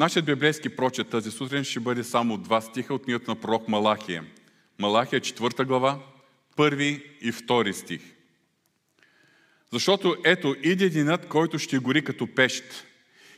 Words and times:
Нашият 0.00 0.26
библейски 0.26 0.68
прочет 0.68 1.08
тази 1.08 1.30
сутрин 1.30 1.64
ще 1.64 1.80
бъде 1.80 2.04
само 2.04 2.36
два 2.36 2.60
стиха 2.60 2.94
от 2.94 3.02
книгата 3.02 3.30
на 3.30 3.40
пророк 3.40 3.68
Малахия. 3.68 4.24
Малахия, 4.78 5.20
4 5.20 5.64
глава, 5.64 5.98
първи 6.56 7.02
и 7.20 7.32
втори 7.32 7.74
стих. 7.74 8.00
Защото 9.72 10.16
ето, 10.24 10.56
иде 10.62 10.88
денят, 10.88 11.28
който 11.28 11.58
ще 11.58 11.78
гори 11.78 12.04
като 12.04 12.26
пещ. 12.26 12.64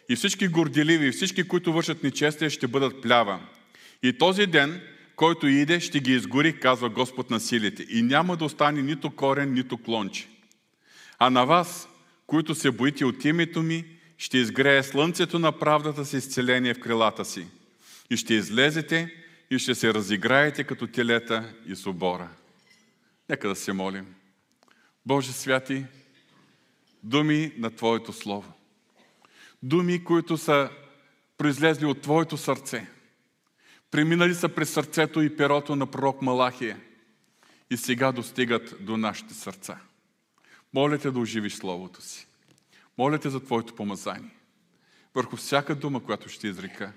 И 0.09 0.17
всички 0.17 0.49
горделиви, 0.49 1.07
и 1.07 1.13
всички, 1.13 1.49
които 1.49 1.73
вършат 1.73 2.03
нечестие, 2.03 2.51
ще 2.51 2.67
бъдат 2.67 3.03
плява. 3.03 3.41
И 4.03 4.19
този 4.19 4.47
ден, 4.47 4.81
който 5.17 5.47
иде, 5.47 5.81
ще 5.81 6.01
ги 6.01 6.13
изгори, 6.13 6.61
казва 6.61 6.89
Господ 6.89 7.31
на 7.31 7.41
силите. 7.41 7.87
И 7.91 8.03
няма 8.03 8.37
да 8.37 8.45
остане 8.45 8.83
нито 8.83 9.11
корен, 9.11 9.53
нито 9.53 9.79
клонче. 9.79 10.29
А 11.19 11.31
на 11.31 11.45
вас, 11.45 11.89
които 12.27 12.55
се 12.55 12.71
боите 12.71 13.05
от 13.05 13.25
името 13.25 13.63
ми, 13.63 13.85
ще 14.23 14.39
изгрее 14.39 14.83
слънцето 14.83 15.39
на 15.39 15.59
правдата 15.59 16.05
си 16.05 16.17
изцеление 16.17 16.75
в 16.75 16.81
крилата 16.81 17.25
си. 17.25 17.47
И 18.11 18.17
ще 18.17 18.35
излезете 18.35 19.15
и 19.51 19.59
ще 19.59 19.75
се 19.75 19.95
разиграете 19.95 20.65
като 20.65 20.87
телета 20.87 21.55
и 21.67 21.77
собора. 21.77 22.29
Нека 23.29 23.49
да 23.49 23.57
се 23.57 23.73
молим. 23.73 24.15
Боже 25.07 25.33
святи, 25.33 25.85
думи 27.03 27.53
на 27.57 27.71
Твоето 27.71 28.13
Слово. 28.13 28.53
Думи, 29.63 30.05
които 30.05 30.37
са 30.37 30.71
произлезли 31.39 31.87
от 31.87 32.01
Твоето 32.01 32.37
сърце. 32.37 32.87
Преминали 33.91 34.35
са 34.35 34.49
през 34.49 34.71
сърцето 34.71 35.23
и 35.23 35.37
перото 35.37 35.77
на 35.77 35.87
пророк 35.87 36.23
Малахия 36.23 36.81
и 37.71 37.77
сега 37.77 38.13
достигат 38.13 38.77
до 38.81 38.97
нашите 38.97 39.35
сърца. 39.35 39.81
Моля 40.75 40.99
те 40.99 41.11
да 41.11 41.19
оживиш 41.19 41.55
Словото 41.55 42.03
си. 42.03 42.27
Моля 42.99 43.19
те 43.19 43.31
за 43.31 43.41
Твоето 43.41 43.75
помазание. 43.75 44.37
Върху 45.15 45.37
всяка 45.37 45.75
дума, 45.75 46.05
която 46.05 46.29
ще 46.29 46.49
изрека. 46.49 46.93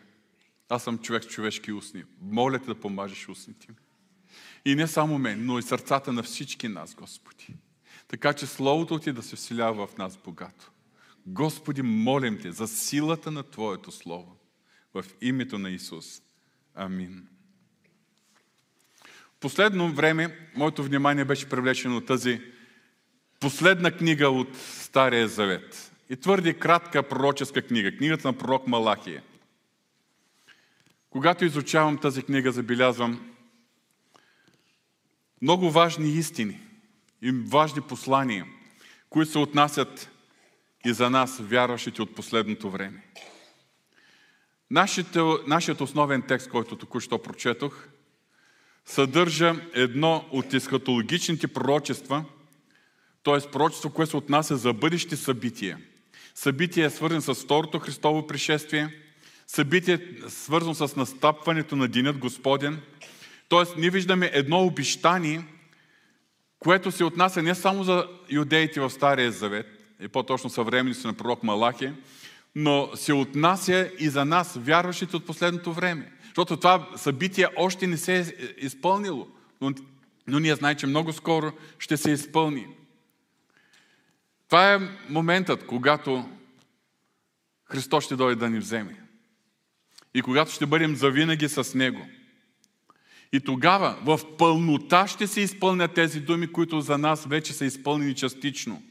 Аз 0.70 0.84
съм 0.84 0.98
човек 0.98 1.24
с 1.24 1.28
човешки 1.28 1.72
устни. 1.72 2.04
Моля 2.22 2.60
те 2.60 2.66
да 2.66 2.76
помажеш 2.76 3.30
устните 3.30 3.68
ми. 3.70 3.78
И 4.66 4.76
не 4.76 4.88
само 4.88 5.18
мен, 5.18 5.46
но 5.46 5.60
и 5.60 5.64
сърцата 5.64 6.14
на 6.14 6.24
всички 6.24 6.68
нас, 6.68 6.96
Господи. 6.96 7.48
Така 8.08 8.34
че 8.34 8.46
Словото 8.46 9.00
Ти 9.00 9.12
да 9.12 9.24
се 9.24 9.36
вселява 9.36 9.88
в 9.88 9.98
нас 9.98 10.18
богато. 10.18 10.72
Господи, 11.26 11.82
молим 11.82 12.40
Те 12.42 12.52
за 12.52 12.68
силата 12.68 13.32
на 13.32 13.44
Твоето 13.44 13.92
Слово. 13.92 14.38
В 14.94 15.06
името 15.22 15.60
на 15.60 15.70
Исус. 15.70 16.22
Амин. 16.76 17.28
Последно 19.40 19.94
време 19.94 20.50
моето 20.56 20.84
внимание 20.84 21.26
беше 21.26 21.50
привлечено 21.50 21.98
от 21.98 22.06
тази 22.06 22.42
последна 23.40 23.92
книга 23.92 24.30
от 24.30 24.56
Стария 24.58 25.28
Завет. 25.28 25.92
И 26.10 26.16
твърди 26.16 26.54
кратка 26.54 27.04
пророческа 27.04 27.62
книга, 27.62 27.98
книгата 27.98 28.28
на 28.28 28.38
пророк 28.38 28.68
Малахия. 28.68 29.24
Когато 31.10 31.46
изучавам 31.46 31.98
тази 31.98 32.24
книга, 32.24 32.52
забелязвам 32.52 33.36
много 35.42 35.72
важни 35.72 36.10
истини 36.10 36.60
и 37.22 37.32
важни 37.32 37.82
послания, 37.82 38.46
които 39.10 39.32
се 39.32 39.38
отнасят 39.38 40.10
и 40.86 40.94
за 40.94 41.10
нас, 41.10 41.40
вярващите 41.40 42.02
от 42.02 42.16
последното 42.16 42.70
време. 42.70 43.04
нашият 45.48 45.82
основен 45.82 46.22
текст, 46.22 46.50
който 46.50 46.76
току-що 46.76 47.22
прочетох, 47.22 47.88
съдържа 48.86 49.56
едно 49.74 50.26
от 50.32 50.54
есхатологичните 50.54 51.48
пророчества, 51.48 52.26
т.е. 53.24 53.52
пророчество, 53.52 53.90
което 53.90 54.10
се 54.10 54.18
отнася 54.18 54.58
за 54.58 54.74
бъдещи 54.74 55.16
събития. 55.16 55.80
Събитие 56.36 56.86
е 56.86 56.90
свързано 56.90 57.22
с 57.22 57.36
Второто 57.36 57.80
Христово 57.80 58.28
пришествие, 58.28 58.90
събитие 59.48 59.94
е 59.94 60.30
свързано 60.30 60.74
с 60.74 60.96
настъпването 60.96 61.76
на 61.76 61.88
Денят 61.88 62.18
Господен. 62.18 62.82
Тоест, 63.50 63.78
ние 63.78 63.90
виждаме 63.90 64.32
едно 64.34 64.66
обещание, 64.66 65.46
което 66.60 66.92
се 66.92 67.04
отнася 67.04 67.42
не 67.42 67.56
само 67.56 67.84
за 67.84 68.08
юдеите 68.30 68.80
в 68.80 68.90
Стария 68.90 69.32
Завет, 69.32 69.68
и 70.02 70.08
по-точно 70.08 70.50
съвременниците 70.50 71.08
на 71.08 71.14
пророк 71.14 71.44
Малахи, 71.44 71.92
но 72.56 72.90
се 72.96 73.14
отнася 73.14 73.92
и 74.00 74.10
за 74.10 74.26
нас, 74.26 74.58
вярващите 74.58 75.16
от 75.16 75.26
последното 75.26 75.74
време. 75.74 76.12
Защото 76.26 76.58
това 76.58 76.90
събитие 76.96 77.48
още 77.56 77.88
не 77.88 77.98
се 77.98 78.20
е 78.20 78.26
изпълнило, 78.58 79.28
но, 79.62 79.72
но 80.28 80.40
ние 80.40 80.56
знаем, 80.56 80.78
че 80.78 80.88
много 80.88 81.14
скоро 81.14 81.52
ще 81.80 81.98
се 81.98 82.12
изпълни. 82.12 82.68
Това 84.56 84.74
е 84.74 84.80
моментът, 85.10 85.66
когато 85.66 86.30
Христос 87.66 88.06
ще 88.06 88.16
дойде 88.16 88.40
да 88.40 88.50
ни 88.50 88.60
вземе. 88.60 89.02
И 90.14 90.22
когато 90.22 90.52
ще 90.52 90.66
бъдем 90.66 90.96
завинаги 90.96 91.50
с 91.50 91.78
Него. 91.78 92.08
И 93.34 93.40
тогава 93.40 93.98
в 94.06 94.38
пълнота 94.38 95.08
ще 95.08 95.28
се 95.28 95.42
изпълнят 95.42 95.94
тези 95.94 96.20
думи, 96.20 96.52
които 96.52 96.82
за 96.82 96.98
нас 96.98 97.26
вече 97.26 97.54
са 97.54 97.66
изпълнени 97.66 98.16
частично. 98.16 98.84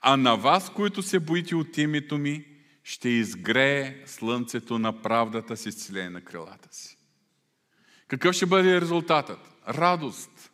А 0.00 0.16
на 0.16 0.36
вас, 0.36 0.70
които 0.70 1.02
се 1.02 1.20
боите 1.20 1.54
от 1.54 1.78
името 1.78 2.18
ми, 2.18 2.44
ще 2.84 3.08
изгрее 3.08 4.02
слънцето 4.06 4.78
на 4.78 5.02
правдата 5.02 5.56
си 5.56 5.72
с 5.72 5.90
на 5.90 6.20
крилата 6.20 6.68
си. 6.72 6.98
Какъв 8.08 8.36
ще 8.36 8.46
бъде 8.46 8.80
резултатът? 8.80 9.40
Радост. 9.68 10.49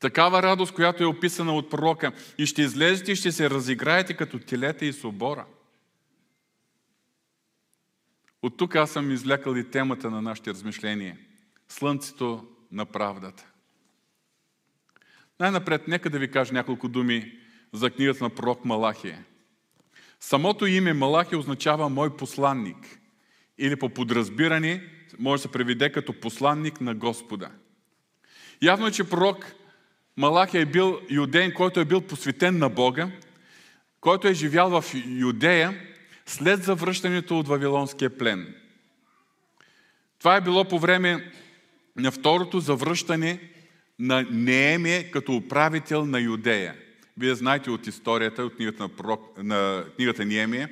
Такава 0.00 0.42
радост, 0.42 0.74
която 0.74 1.02
е 1.02 1.06
описана 1.06 1.54
от 1.54 1.70
пророка. 1.70 2.12
И 2.38 2.46
ще 2.46 2.62
излезете 2.62 3.12
и 3.12 3.16
ще 3.16 3.32
се 3.32 3.50
разиграете 3.50 4.14
като 4.14 4.38
телета 4.38 4.84
и 4.84 4.92
собора. 4.92 5.46
От 8.42 8.56
тук 8.56 8.76
аз 8.76 8.90
съм 8.90 9.10
излякал 9.10 9.54
и 9.54 9.70
темата 9.70 10.10
на 10.10 10.22
нашите 10.22 10.50
размишления. 10.50 11.18
Слънцето 11.68 12.48
на 12.72 12.86
правдата. 12.86 13.46
Най-напред, 15.40 15.88
нека 15.88 16.10
да 16.10 16.18
ви 16.18 16.30
кажа 16.30 16.52
няколко 16.52 16.88
думи 16.88 17.38
за 17.72 17.90
книгата 17.90 18.24
на 18.24 18.30
пророк 18.30 18.64
Малахия. 18.64 19.24
Самото 20.20 20.66
име 20.66 20.92
Малахия 20.92 21.38
означава 21.38 21.88
мой 21.88 22.16
посланник. 22.16 23.00
Или 23.58 23.76
по 23.76 23.88
подразбиране 23.88 24.84
може 25.18 25.40
да 25.40 25.42
се 25.42 25.52
преведе 25.52 25.92
като 25.92 26.20
посланник 26.20 26.80
на 26.80 26.94
Господа. 26.94 27.50
Явно 28.62 28.86
е, 28.86 28.92
че 28.92 29.10
пророк 29.10 29.54
Малахия 30.20 30.60
е 30.60 30.66
бил 30.66 31.00
юдеен, 31.10 31.52
който 31.52 31.80
е 31.80 31.84
бил 31.84 32.00
посветен 32.00 32.58
на 32.58 32.68
Бога, 32.68 33.10
който 34.00 34.28
е 34.28 34.34
живял 34.34 34.80
в 34.80 34.84
Юдея 35.06 35.80
след 36.26 36.62
завръщането 36.62 37.38
от 37.38 37.48
Вавилонския 37.48 38.18
плен. 38.18 38.54
Това 40.18 40.36
е 40.36 40.40
било 40.40 40.64
по 40.64 40.78
време 40.78 41.32
на 41.96 42.10
второто 42.10 42.60
завръщане 42.60 43.40
на 43.98 44.26
Неемия 44.30 45.10
като 45.10 45.36
управител 45.36 46.06
на 46.06 46.20
Юдея. 46.20 46.74
Вие 47.18 47.34
знаете 47.34 47.70
от 47.70 47.86
историята, 47.86 48.44
от 48.44 48.56
книгата 48.56 48.82
на, 48.82 48.88
пророк, 48.88 49.42
на 49.42 49.84
книгата 49.96 50.24
Неемия, 50.24 50.68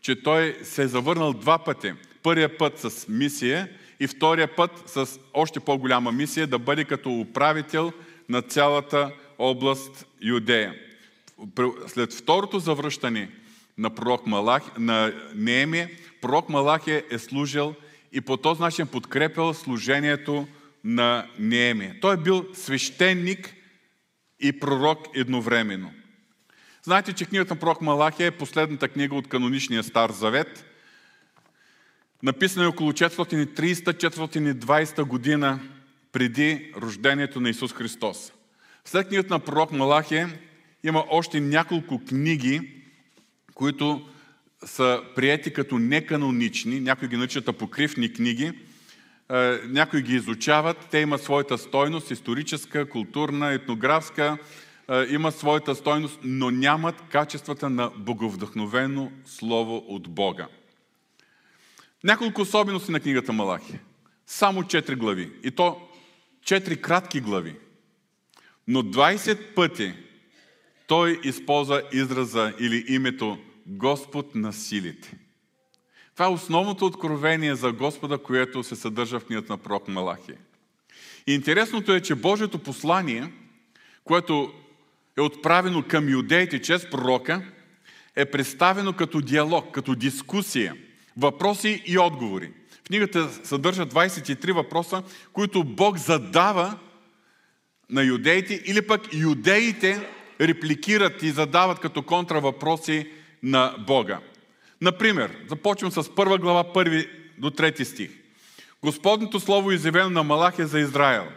че 0.00 0.22
той 0.22 0.56
се 0.62 0.82
е 0.82 0.88
завърнал 0.88 1.32
два 1.32 1.58
пъти. 1.58 1.92
Първия 2.22 2.58
път 2.58 2.78
с 2.78 3.08
мисия 3.08 3.68
и 4.00 4.06
втория 4.06 4.56
път 4.56 4.70
с 4.86 5.20
още 5.32 5.60
по-голяма 5.60 6.12
мисия 6.12 6.46
да 6.46 6.58
бъде 6.58 6.84
като 6.84 7.20
управител 7.20 7.92
на 8.28 8.42
цялата 8.42 9.12
област 9.38 10.06
Юдея. 10.22 10.74
След 11.86 12.12
второто 12.12 12.58
завръщане 12.58 13.30
на 13.78 13.90
пророк 13.90 14.26
Малах, 14.26 14.62
на 14.78 15.12
Неемия, 15.34 15.90
пророк 16.20 16.48
Малахия 16.48 17.04
е 17.10 17.18
служил 17.18 17.74
и 18.12 18.20
по 18.20 18.36
този 18.36 18.60
начин 18.60 18.86
подкрепил 18.86 19.54
служението 19.54 20.46
на 20.84 21.26
Неемия. 21.38 21.96
Той 22.00 22.14
е 22.14 22.18
бил 22.18 22.46
свещеник 22.54 23.54
и 24.40 24.60
пророк 24.60 24.98
едновременно. 25.14 25.90
Знаете, 26.82 27.12
че 27.12 27.24
книгата 27.24 27.54
на 27.54 27.60
пророк 27.60 27.80
Малахия 27.80 28.26
е 28.26 28.30
последната 28.30 28.88
книга 28.88 29.14
от 29.14 29.28
каноничния 29.28 29.82
Стар 29.82 30.10
Завет. 30.10 30.64
Написана 32.22 32.64
е 32.64 32.68
около 32.68 32.92
430-420 32.92 35.02
година 35.02 35.60
преди 36.14 36.72
рождението 36.76 37.40
на 37.40 37.50
Исус 37.50 37.72
Христос. 37.72 38.32
След 38.84 39.08
книгата 39.08 39.34
на 39.34 39.40
пророк 39.40 39.72
Малахия 39.72 40.38
има 40.84 41.04
още 41.10 41.40
няколко 41.40 42.04
книги, 42.04 42.82
които 43.54 44.08
са 44.64 45.02
приети 45.14 45.52
като 45.52 45.78
неканонични, 45.78 46.80
някои 46.80 47.08
ги 47.08 47.16
наричат 47.16 47.48
апокривни 47.48 48.12
книги, 48.12 48.52
е, 49.32 49.58
някои 49.66 50.02
ги 50.02 50.14
изучават, 50.14 50.76
те 50.90 50.98
имат 50.98 51.22
своята 51.22 51.58
стойност, 51.58 52.10
историческа, 52.10 52.88
културна, 52.88 53.52
етнографска, 53.52 54.38
е, 54.88 55.06
имат 55.10 55.36
своята 55.36 55.74
стойност, 55.74 56.18
но 56.24 56.50
нямат 56.50 57.02
качествата 57.10 57.70
на 57.70 57.90
боговдъхновено 57.96 59.12
слово 59.26 59.84
от 59.88 60.08
Бога. 60.08 60.46
Няколко 62.04 62.40
особености 62.40 62.92
на 62.92 63.00
книгата 63.00 63.32
Малахи. 63.32 63.78
Само 64.26 64.64
четири 64.64 64.96
глави. 64.96 65.32
И 65.42 65.50
то 65.50 65.88
четири 66.44 66.80
кратки 66.80 67.20
глави. 67.20 67.56
Но 68.68 68.82
20 68.82 69.54
пъти 69.54 69.94
той 70.86 71.20
използва 71.24 71.82
израза 71.92 72.52
или 72.60 72.84
името 72.88 73.38
Господ 73.66 74.34
на 74.34 74.52
силите. 74.52 75.16
Това 76.12 76.26
е 76.26 76.28
основното 76.28 76.86
откровение 76.86 77.54
за 77.54 77.72
Господа, 77.72 78.18
което 78.18 78.62
се 78.62 78.76
съдържа 78.76 79.20
в 79.20 79.24
книгата 79.24 79.52
на 79.52 79.58
пророк 79.58 79.88
Малахия. 79.88 80.36
И 81.26 81.34
интересното 81.34 81.92
е, 81.92 82.00
че 82.00 82.14
Божието 82.14 82.58
послание, 82.58 83.32
което 84.04 84.52
е 85.18 85.20
отправено 85.20 85.82
към 85.82 86.08
юдеите 86.08 86.62
чрез 86.62 86.90
пророка, 86.90 87.42
е 88.16 88.24
представено 88.24 88.92
като 88.92 89.20
диалог, 89.20 89.70
като 89.72 89.94
дискусия, 89.94 90.76
въпроси 91.16 91.82
и 91.86 91.98
отговори. 91.98 92.52
Книгата 92.86 93.46
съдържа 93.46 93.86
23 93.86 94.52
въпроса, 94.52 95.02
които 95.32 95.64
Бог 95.64 95.98
задава 95.98 96.78
на 97.90 98.02
юдеите 98.02 98.62
или 98.66 98.86
пък 98.86 99.14
юдеите 99.14 100.08
репликират 100.40 101.22
и 101.22 101.30
задават 101.30 101.80
като 101.80 102.02
контравъпроси 102.02 103.10
на 103.42 103.74
Бога. 103.86 104.20
Например, 104.80 105.36
започвам 105.48 105.92
с 105.92 106.14
първа 106.14 106.38
глава, 106.38 106.72
първи 106.72 107.08
до 107.38 107.50
трети 107.50 107.84
стих. 107.84 108.10
Господното 108.82 109.40
слово 109.40 109.72
изявено 109.72 110.10
на 110.10 110.22
Малахия 110.22 110.66
за 110.66 110.80
Израел. 110.80 111.28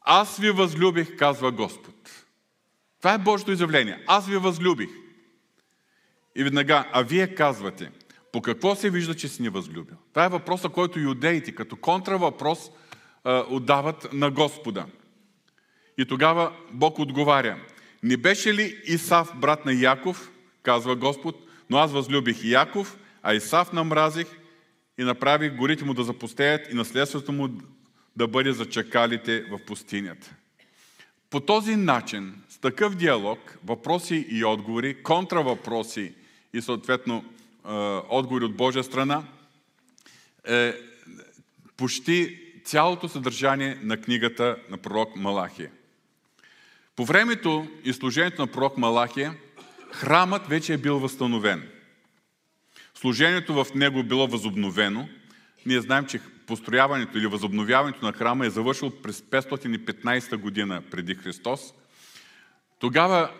Аз 0.00 0.38
ви 0.38 0.50
възлюбих, 0.50 1.16
казва 1.16 1.52
Господ. 1.52 1.94
Това 2.98 3.14
е 3.14 3.18
Божието 3.18 3.52
изявление. 3.52 4.04
Аз 4.06 4.26
ви 4.28 4.36
възлюбих. 4.36 4.88
И 6.36 6.44
веднага, 6.44 6.88
а 6.92 7.02
вие 7.02 7.34
казвате, 7.34 7.90
по 8.32 8.42
какво 8.42 8.74
се 8.74 8.90
вижда, 8.90 9.14
че 9.14 9.28
си 9.28 9.42
ни 9.42 9.48
възлюбил? 9.48 9.96
Това 10.10 10.24
е 10.24 10.28
въпроса, 10.28 10.68
който 10.68 10.98
юдеите 10.98 11.54
като 11.54 11.76
контравъпрос 11.76 12.70
отдават 13.50 14.12
на 14.12 14.30
Господа. 14.30 14.86
И 15.98 16.04
тогава 16.04 16.52
Бог 16.72 16.98
отговаря, 16.98 17.58
не 18.02 18.16
беше 18.16 18.54
ли 18.54 18.76
Исав 18.84 19.32
брат 19.36 19.64
на 19.64 19.72
Яков, 19.72 20.30
казва 20.62 20.96
Господ, 20.96 21.36
но 21.70 21.78
аз 21.78 21.92
възлюбих 21.92 22.44
Яков, 22.44 22.98
а 23.22 23.34
Исав 23.34 23.72
намразих 23.72 24.26
и 24.98 25.04
направих 25.04 25.56
горите 25.56 25.84
му 25.84 25.94
да 25.94 26.04
запустеят 26.04 26.72
и 26.72 26.74
наследството 26.74 27.32
му 27.32 27.48
да 28.16 28.28
бъде 28.28 28.52
за 28.52 28.66
чакалите 28.66 29.42
в 29.42 29.58
пустинята. 29.66 30.34
По 31.30 31.40
този 31.40 31.76
начин, 31.76 32.34
с 32.48 32.58
такъв 32.58 32.96
диалог, 32.96 33.58
въпроси 33.64 34.26
и 34.30 34.44
отговори, 34.44 35.02
контравъпроси 35.02 36.14
и 36.54 36.62
съответно 36.62 37.24
е, 37.68 37.72
отговори 38.08 38.44
от 38.44 38.56
Божия 38.56 38.84
страна, 38.84 39.22
е 40.48 40.74
почти 41.76 42.38
цялото 42.64 43.08
съдържание 43.08 43.78
на 43.82 43.96
книгата 43.96 44.56
на 44.70 44.78
пророк 44.78 45.16
Малахия. 45.16 45.70
По 46.96 47.04
времето 47.04 47.68
и 47.84 47.92
служението 47.92 48.42
на 48.42 48.46
пророк 48.46 48.78
Малахия, 48.78 49.34
храмът 49.92 50.46
вече 50.46 50.74
е 50.74 50.78
бил 50.78 50.98
възстановен. 50.98 51.68
Служението 52.94 53.54
в 53.54 53.66
него 53.74 54.02
било 54.02 54.26
възобновено. 54.26 55.08
Ние 55.66 55.80
знаем, 55.80 56.06
че 56.06 56.20
построяването 56.46 57.18
или 57.18 57.26
възобновяването 57.26 58.04
на 58.04 58.12
храма 58.12 58.46
е 58.46 58.50
завършило 58.50 58.90
през 58.90 59.20
515 59.20 60.36
година 60.36 60.82
преди 60.90 61.14
Христос. 61.14 61.74
Тогава 62.78 63.30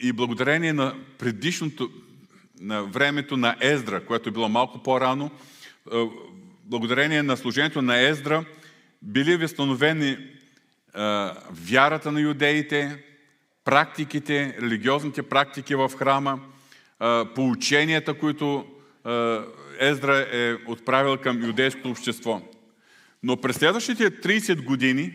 е, 0.00 0.06
и 0.06 0.12
благодарение 0.12 0.72
на 0.72 0.94
предишното, 1.18 1.90
на 2.60 2.82
времето 2.82 3.36
на 3.36 3.56
Ездра, 3.60 4.04
което 4.04 4.28
е 4.28 4.32
било 4.32 4.48
малко 4.48 4.82
по-рано, 4.82 5.30
е, 5.92 6.04
благодарение 6.64 7.22
на 7.22 7.36
служението 7.36 7.82
на 7.82 8.00
Ездра, 8.00 8.44
били 9.02 9.36
възстановени 9.36 10.10
е, 10.10 10.18
вярата 11.50 12.12
на 12.12 12.20
юдеите, 12.20 13.04
практиките, 13.64 14.56
религиозните 14.62 15.22
практики 15.22 15.74
в 15.74 15.92
храма, 15.98 16.40
поученията, 17.34 18.14
които 18.14 18.66
Ездра 19.78 20.26
е 20.32 20.54
отправил 20.66 21.16
към 21.16 21.44
юдейското 21.44 21.90
общество. 21.90 22.42
Но 23.22 23.36
през 23.36 23.56
следващите 23.56 24.10
30 24.10 24.64
години 24.64 25.12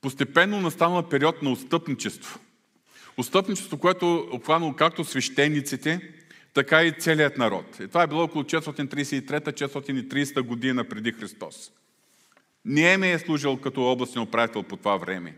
постепенно 0.00 0.60
настанал 0.60 1.08
период 1.08 1.42
на 1.42 1.50
отстъпничество. 1.50 2.40
Отстъпничество, 3.16 3.78
което 3.78 4.06
е 4.06 4.36
обхванало 4.36 4.72
както 4.72 5.04
свещениците, 5.04 6.12
така 6.54 6.82
и 6.82 6.92
целият 6.92 7.38
народ. 7.38 7.80
И 7.80 7.88
това 7.88 8.02
е 8.02 8.06
било 8.06 8.22
около 8.22 8.44
433-430 8.44 10.40
година 10.40 10.84
преди 10.84 11.12
Христос. 11.12 11.72
Ниеме 12.64 13.12
е 13.12 13.18
служил 13.18 13.56
като 13.56 13.92
областен 13.92 14.22
управител 14.22 14.62
по 14.62 14.76
това 14.76 14.96
време. 14.96 15.34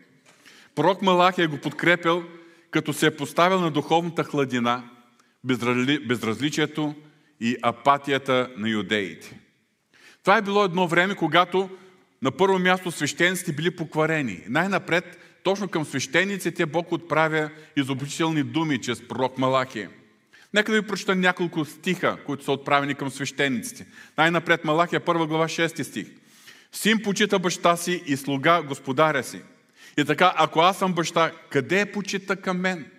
Пророк 0.75 1.03
Малахия 1.03 1.49
го 1.49 1.59
подкрепил, 1.59 2.25
като 2.71 2.93
се 2.93 3.07
е 3.07 3.17
поставил 3.17 3.61
на 3.61 3.71
духовната 3.71 4.25
хладина, 4.25 4.91
безразличието 6.07 6.95
и 7.41 7.57
апатията 7.63 8.51
на 8.57 8.69
юдеите. 8.69 9.41
Това 10.23 10.37
е 10.37 10.43
било 10.43 10.65
едно 10.65 10.89
време, 10.89 11.15
когато 11.15 11.71
на 12.23 12.31
първо 12.31 12.59
място 12.59 12.91
свещениците 12.91 13.53
били 13.53 13.77
покварени. 13.77 14.41
Най-напред, 14.49 15.19
точно 15.43 15.69
към 15.69 15.85
свещениците 15.85 16.67
Бог 16.67 16.93
отправя 16.93 17.51
изобретителни 17.77 18.43
думи 18.43 18.81
чрез 18.81 19.09
пророк 19.09 19.39
Малахия. 19.39 19.91
Нека 20.55 20.73
да 20.73 20.81
ви 20.81 20.87
прочета 20.87 21.15
няколко 21.15 21.65
стиха, 21.65 22.19
които 22.27 22.45
са 22.45 22.53
отправени 22.53 22.95
към 22.95 23.11
свещениците. 23.11 23.87
Най-напред 24.19 24.65
Малахия, 24.65 25.05
първа 25.05 25.27
глава, 25.27 25.49
6 25.49 25.83
стих. 25.83 26.09
Син 26.73 27.03
почита 27.03 27.39
баща 27.39 27.77
си 27.77 28.03
и 28.07 28.17
слуга 28.17 28.63
господаря 28.63 29.25
си. 29.25 29.43
И 29.99 30.05
така, 30.05 30.35
ако 30.37 30.61
аз 30.61 30.79
съм 30.79 30.95
баща, 30.95 31.33
къде 31.51 31.81
е 31.81 31.93
почита 31.93 32.37
към 32.37 32.61
мен? 32.61 32.91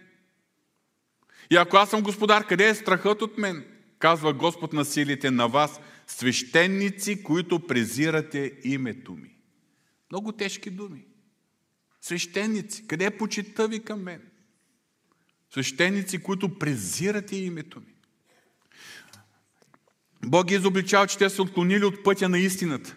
И 1.52 1.56
ако 1.56 1.78
аз 1.78 1.90
съм 1.90 2.02
господар, 2.02 2.48
къде 2.48 2.70
е 2.70 2.76
страхът 2.76 3.22
от 3.22 3.38
мен? 3.38 3.66
Казва 4.00 4.34
Господ 4.34 4.74
на 4.74 4.86
силите 4.86 5.32
на 5.32 5.48
вас, 5.48 5.80
свещеници, 6.08 7.24
които 7.24 7.68
презирате 7.68 8.54
името 8.64 9.12
ми. 9.12 9.36
Много 10.12 10.32
тежки 10.32 10.70
думи. 10.70 11.06
Свещеници, 12.02 12.88
къде 12.88 13.06
е 13.06 13.18
почита 13.18 13.68
ви 13.68 13.84
към 13.84 14.04
мен? 14.04 14.22
Свещеници, 15.54 16.18
които 16.18 16.60
презирате 16.60 17.36
името 17.36 17.80
ми. 17.80 17.94
Бог 20.26 20.46
ги 20.46 20.56
изобличава, 20.56 21.08
че 21.08 21.18
те 21.18 21.30
се 21.30 21.42
отклонили 21.42 21.86
от 21.86 22.04
пътя 22.04 22.30
на 22.30 22.40
истината 22.40 22.96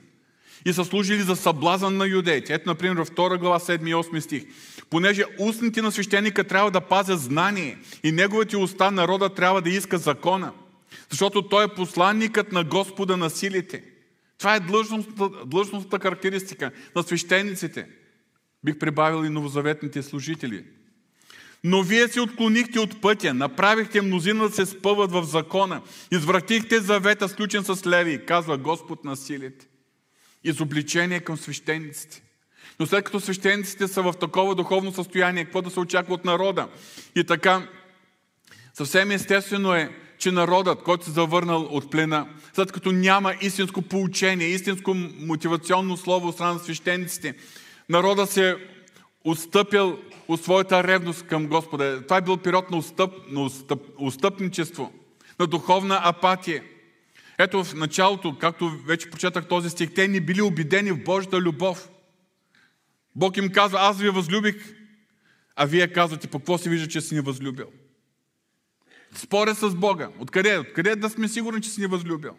и 0.66 0.72
са 0.72 0.84
служили 0.84 1.22
за 1.22 1.36
съблазън 1.36 1.96
на 1.96 2.06
юдеите. 2.06 2.54
Ето, 2.54 2.68
например, 2.68 2.96
във 2.96 3.10
2 3.10 3.38
глава 3.38 3.58
7 3.58 3.88
и 3.88 3.94
8 3.94 4.20
стих. 4.20 4.44
Понеже 4.90 5.24
устните 5.38 5.82
на 5.82 5.92
свещеника 5.92 6.44
трябва 6.44 6.70
да 6.70 6.80
пазят 6.80 7.20
знание 7.20 7.78
и 8.02 8.12
неговите 8.12 8.56
уста 8.56 8.90
народа 8.90 9.34
трябва 9.34 9.62
да 9.62 9.70
иска 9.70 9.98
закона, 9.98 10.52
защото 11.10 11.48
той 11.48 11.64
е 11.64 11.74
посланникът 11.74 12.52
на 12.52 12.64
Господа 12.64 13.16
на 13.16 13.30
силите. 13.30 13.84
Това 14.38 14.54
е 14.54 14.60
длъжностната, 14.60 15.46
длъжностната 15.46 15.98
характеристика 15.98 16.70
на 16.96 17.02
свещениците. 17.02 17.88
Бих 18.64 18.78
прибавил 18.78 19.26
и 19.26 19.30
новозаветните 19.30 20.02
служители. 20.02 20.64
Но 21.68 21.82
вие 21.82 22.08
се 22.08 22.20
отклонихте 22.20 22.80
от 22.80 23.00
пътя, 23.00 23.34
направихте 23.34 24.02
мнозина 24.02 24.48
да 24.48 24.54
се 24.54 24.66
спъват 24.66 25.12
в 25.12 25.24
закона, 25.24 25.82
извратихте 26.10 26.80
завета, 26.80 27.28
сключен 27.28 27.64
с 27.64 27.86
леви, 27.86 28.26
казва 28.26 28.58
Господ 28.58 29.04
на 29.04 29.16
силите 29.16 29.66
изобличение 30.44 31.20
към 31.20 31.36
свещениците. 31.36 32.22
Но 32.80 32.86
след 32.86 33.04
като 33.04 33.20
свещениците 33.20 33.88
са 33.88 34.02
в 34.02 34.14
такова 34.20 34.54
духовно 34.54 34.92
състояние, 34.92 35.44
какво 35.44 35.62
да 35.62 35.70
се 35.70 35.80
очаква 35.80 36.14
от 36.14 36.24
народа? 36.24 36.68
И 37.16 37.24
така, 37.24 37.68
съвсем 38.74 39.10
естествено 39.10 39.74
е, 39.74 39.90
че 40.18 40.30
народът, 40.30 40.82
който 40.82 41.04
се 41.04 41.10
завърнал 41.10 41.62
от 41.62 41.90
плена, 41.90 42.28
след 42.54 42.72
като 42.72 42.92
няма 42.92 43.34
истинско 43.40 43.82
поучение, 43.82 44.46
истинско 44.46 44.94
мотивационно 45.20 45.96
слово 45.96 46.28
от 46.28 46.34
страна 46.34 46.52
на 46.52 46.58
свещениците, 46.58 47.34
народът 47.88 48.30
се 48.30 48.56
отстъпил 49.24 49.98
от 50.28 50.42
своята 50.42 50.84
ревност 50.84 51.26
към 51.26 51.46
Господа. 51.46 52.02
Това 52.02 52.16
е 52.16 52.20
бил 52.20 52.36
период 52.36 52.70
на, 52.70 52.76
устъп, 52.76 53.12
на 53.28 53.42
устъп, 53.42 53.80
устъпничество, 53.98 54.92
на 55.38 55.46
духовна 55.46 56.00
апатия– 56.04 56.62
ето 57.38 57.64
в 57.64 57.74
началото, 57.74 58.38
както 58.38 58.78
вече 58.86 59.10
прочетах 59.10 59.48
този 59.48 59.70
стих, 59.70 59.94
те 59.94 60.08
ни 60.08 60.20
били 60.20 60.42
обидени 60.42 60.92
в 60.92 61.04
Божията 61.04 61.40
любов. 61.40 61.88
Бог 63.14 63.36
им 63.36 63.52
казва, 63.52 63.78
аз 63.80 64.00
ви 64.00 64.10
възлюбих, 64.10 64.74
а 65.56 65.66
вие 65.66 65.92
казвате, 65.92 66.28
по 66.28 66.38
какво 66.38 66.58
се 66.58 66.70
вижда, 66.70 66.88
че 66.88 67.00
си 67.00 67.14
ни 67.14 67.20
възлюбил? 67.20 67.66
Споря 69.14 69.54
с 69.54 69.74
Бога. 69.74 70.08
Откъде? 70.18 70.58
Откъде 70.58 70.96
да 70.96 71.10
сме 71.10 71.28
сигурни, 71.28 71.62
че 71.62 71.70
си 71.70 71.80
ни 71.80 71.86
възлюбил? 71.86 72.36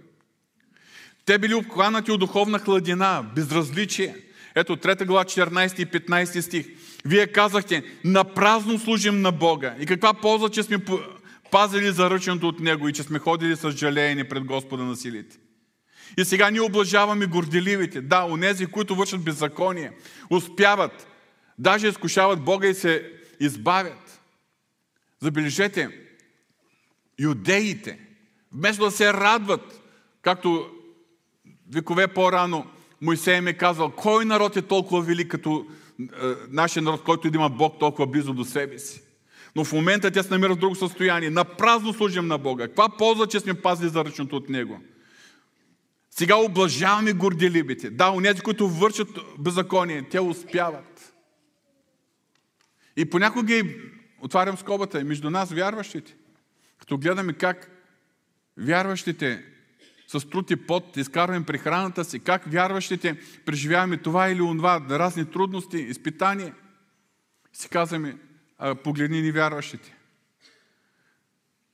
Те 1.26 1.38
били 1.38 1.54
обхванати 1.54 2.12
от 2.12 2.20
духовна 2.20 2.60
хладина, 2.60 3.32
безразличие. 3.36 4.16
Ето 4.56 4.78
3 4.78 5.06
глава 5.06 5.26
14 5.26 5.80
и 5.80 5.86
15 5.86 6.40
стих. 6.40 6.68
Вие 7.06 7.28
казахте, 7.28 7.84
напразно 8.04 8.80
служим 8.80 9.22
на 9.22 9.32
Бога. 9.32 9.76
И 9.80 9.86
каква 9.86 10.14
полза, 10.14 10.50
че 10.50 10.64
сме 10.64 10.78
пазили 11.52 11.92
заръченото 11.92 12.48
от 12.48 12.60
Него 12.60 12.90
и 12.90 12.94
че 12.94 13.04
сме 13.04 13.20
ходили 13.20 13.56
с 13.56 13.72
жалеене 13.72 14.30
пред 14.30 14.44
Господа 14.44 14.84
на 14.84 14.96
силите. 14.96 15.38
И 16.18 16.26
сега 16.26 16.50
ние 16.50 16.62
облажаваме 16.62 17.26
горделивите. 17.26 18.02
Да, 18.02 18.26
онези, 18.26 18.66
които 18.66 18.96
вършат 18.96 19.24
беззаконие, 19.24 19.92
успяват, 20.30 21.08
даже 21.60 21.88
изкушават 21.88 22.44
Бога 22.44 22.68
и 22.68 22.74
се 22.74 23.12
избавят. 23.40 24.22
Забележете, 25.22 25.90
юдеите 27.20 28.08
Вместо 28.52 28.84
да 28.84 28.92
се 28.92 29.14
радват, 29.14 29.82
както 30.22 30.70
векове 31.74 32.08
по-рано 32.08 32.68
Моисей 33.02 33.42
ми 33.42 33.50
е 33.50 33.54
казал, 33.54 33.92
кой 33.92 34.26
народ 34.26 34.56
е 34.58 34.62
толкова 34.62 35.02
велик 35.02 35.32
като 35.32 35.68
нашия 36.50 36.84
народ, 36.84 37.04
който 37.04 37.28
има 37.28 37.50
Бог 37.50 37.80
толкова 37.80 38.08
близо 38.08 38.34
до 38.34 38.46
себе 38.46 38.80
си. 38.80 39.02
Но 39.56 39.64
в 39.64 39.74
момента 39.74 40.12
те 40.12 40.24
се 40.24 40.30
намират 40.30 40.58
в 40.58 40.60
друго 40.60 40.76
състояние. 40.76 41.30
На 41.30 41.44
празно 41.44 41.94
служим 41.94 42.28
на 42.28 42.38
Бога. 42.38 42.68
Каква 42.68 42.90
полза, 42.90 43.28
че 43.28 43.40
сме 43.40 43.54
пазили 43.54 43.90
за 43.90 44.06
ръчното 44.06 44.36
от 44.36 44.50
Него? 44.50 44.80
Сега 46.12 46.36
облажаваме 46.36 47.14
горделибите. 47.14 47.90
Да, 47.90 48.12
унези, 48.12 48.42
които 48.42 48.70
вършат 48.70 49.08
беззаконие, 49.40 50.10
те 50.10 50.20
успяват. 50.20 51.14
И 52.98 53.06
понякога 53.06 53.54
и 53.54 53.76
отварям 54.22 54.58
скобата 54.58 55.00
и 55.00 55.04
между 55.04 55.30
нас, 55.30 55.52
вярващите, 55.52 56.16
като 56.80 56.98
гледаме 56.98 57.34
как 57.34 57.72
вярващите 58.58 59.44
с 60.08 60.30
труд 60.30 60.52
и 60.52 60.56
пот 60.56 60.98
изкарваме 60.98 61.46
прехраната 61.46 62.06
си, 62.06 62.20
как 62.20 62.52
вярващите 62.52 63.20
преживяваме 63.46 63.98
това 63.98 64.30
или 64.30 64.42
онова, 64.42 64.86
разни 64.90 65.26
трудности, 65.26 65.78
изпитания, 65.78 66.56
си 67.54 67.70
казваме, 67.70 68.18
погледни 68.84 69.22
ни 69.22 69.32
вярващите. 69.32 69.96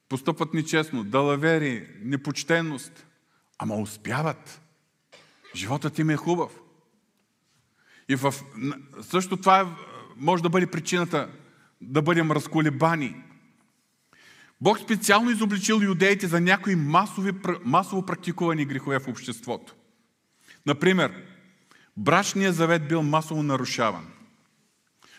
Постъпват 0.10 0.54
нечестно, 0.54 1.04
далавери, 1.04 1.88
непочтенност, 2.02 3.08
ама 3.58 3.76
успяват. 3.76 4.62
Животът 5.56 6.00
им 6.00 6.10
е 6.10 6.16
хубав. 6.16 6.52
И 8.10 8.16
в... 8.16 8.34
също 9.02 9.38
това 9.38 9.62
е, 9.62 9.66
може 10.18 10.44
да 10.44 10.50
бъде 10.50 10.68
причината 10.68 11.30
да 11.82 12.02
бъдем 12.02 12.32
разколебани. 12.32 13.24
Бог 14.64 14.80
специално 14.80 15.32
изобличил 15.32 15.82
юдеите 15.84 16.28
за 16.28 16.42
някои 16.42 16.76
масови, 16.76 17.32
масово 17.64 18.06
практикувани 18.06 18.66
грехове 18.66 19.00
в 19.00 19.08
обществото. 19.08 19.76
Например, 20.66 21.14
брачният 21.98 22.56
завет 22.56 22.88
бил 22.88 23.04
масово 23.04 23.44
нарушаван. 23.44 24.08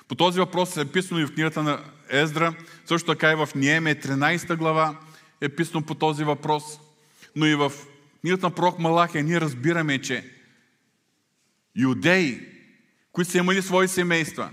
По 0.08 0.14
този 0.14 0.40
въпрос 0.40 0.76
е 0.76 0.92
писано 0.92 1.20
и 1.20 1.24
в 1.24 1.34
книгата 1.34 1.62
на 1.62 1.84
Ездра, 2.08 2.54
също 2.86 3.12
така 3.12 3.32
и 3.32 3.34
в 3.34 3.48
Ниеме 3.54 3.94
13 3.94 4.56
глава 4.56 5.00
е 5.40 5.48
писано 5.48 5.86
по 5.86 5.94
този 5.94 6.24
въпрос, 6.24 6.64
но 7.36 7.46
и 7.46 7.54
в 7.54 7.72
книгата 8.20 8.46
на 8.46 8.54
пророк 8.54 8.78
Малахия 8.78 9.24
ние 9.24 9.40
разбираме, 9.40 9.98
че 9.98 10.30
юдеи, 11.76 12.40
които 13.12 13.30
са 13.30 13.38
имали 13.38 13.62
свои 13.62 13.88
семейства, 13.88 14.50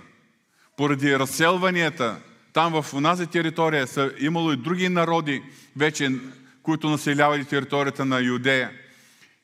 поради 0.77 1.19
разселванията, 1.19 2.21
там 2.53 2.81
в 2.81 2.93
онази 2.93 3.27
територия 3.27 3.87
са 3.87 4.13
имало 4.19 4.51
и 4.51 4.57
други 4.57 4.89
народи 4.89 5.41
вече, 5.75 6.09
които 6.63 6.89
населявали 6.89 7.45
територията 7.45 8.05
на 8.05 8.19
Юдея. 8.19 8.71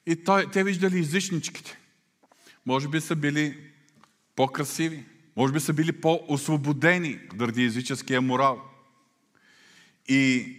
И 0.06 0.16
той, 0.16 0.52
те 0.52 0.64
виждали 0.64 1.00
езичничките. 1.00 1.78
Може 2.66 2.88
би 2.88 3.02
са 3.02 3.16
били 3.16 3.58
по-красиви, 4.36 5.04
може 5.36 5.54
би 5.54 5.60
са 5.60 5.74
били 5.74 5.92
по-освободени 5.92 7.20
заради 7.40 7.64
езическия 7.64 8.22
морал. 8.22 8.62
И 10.08 10.56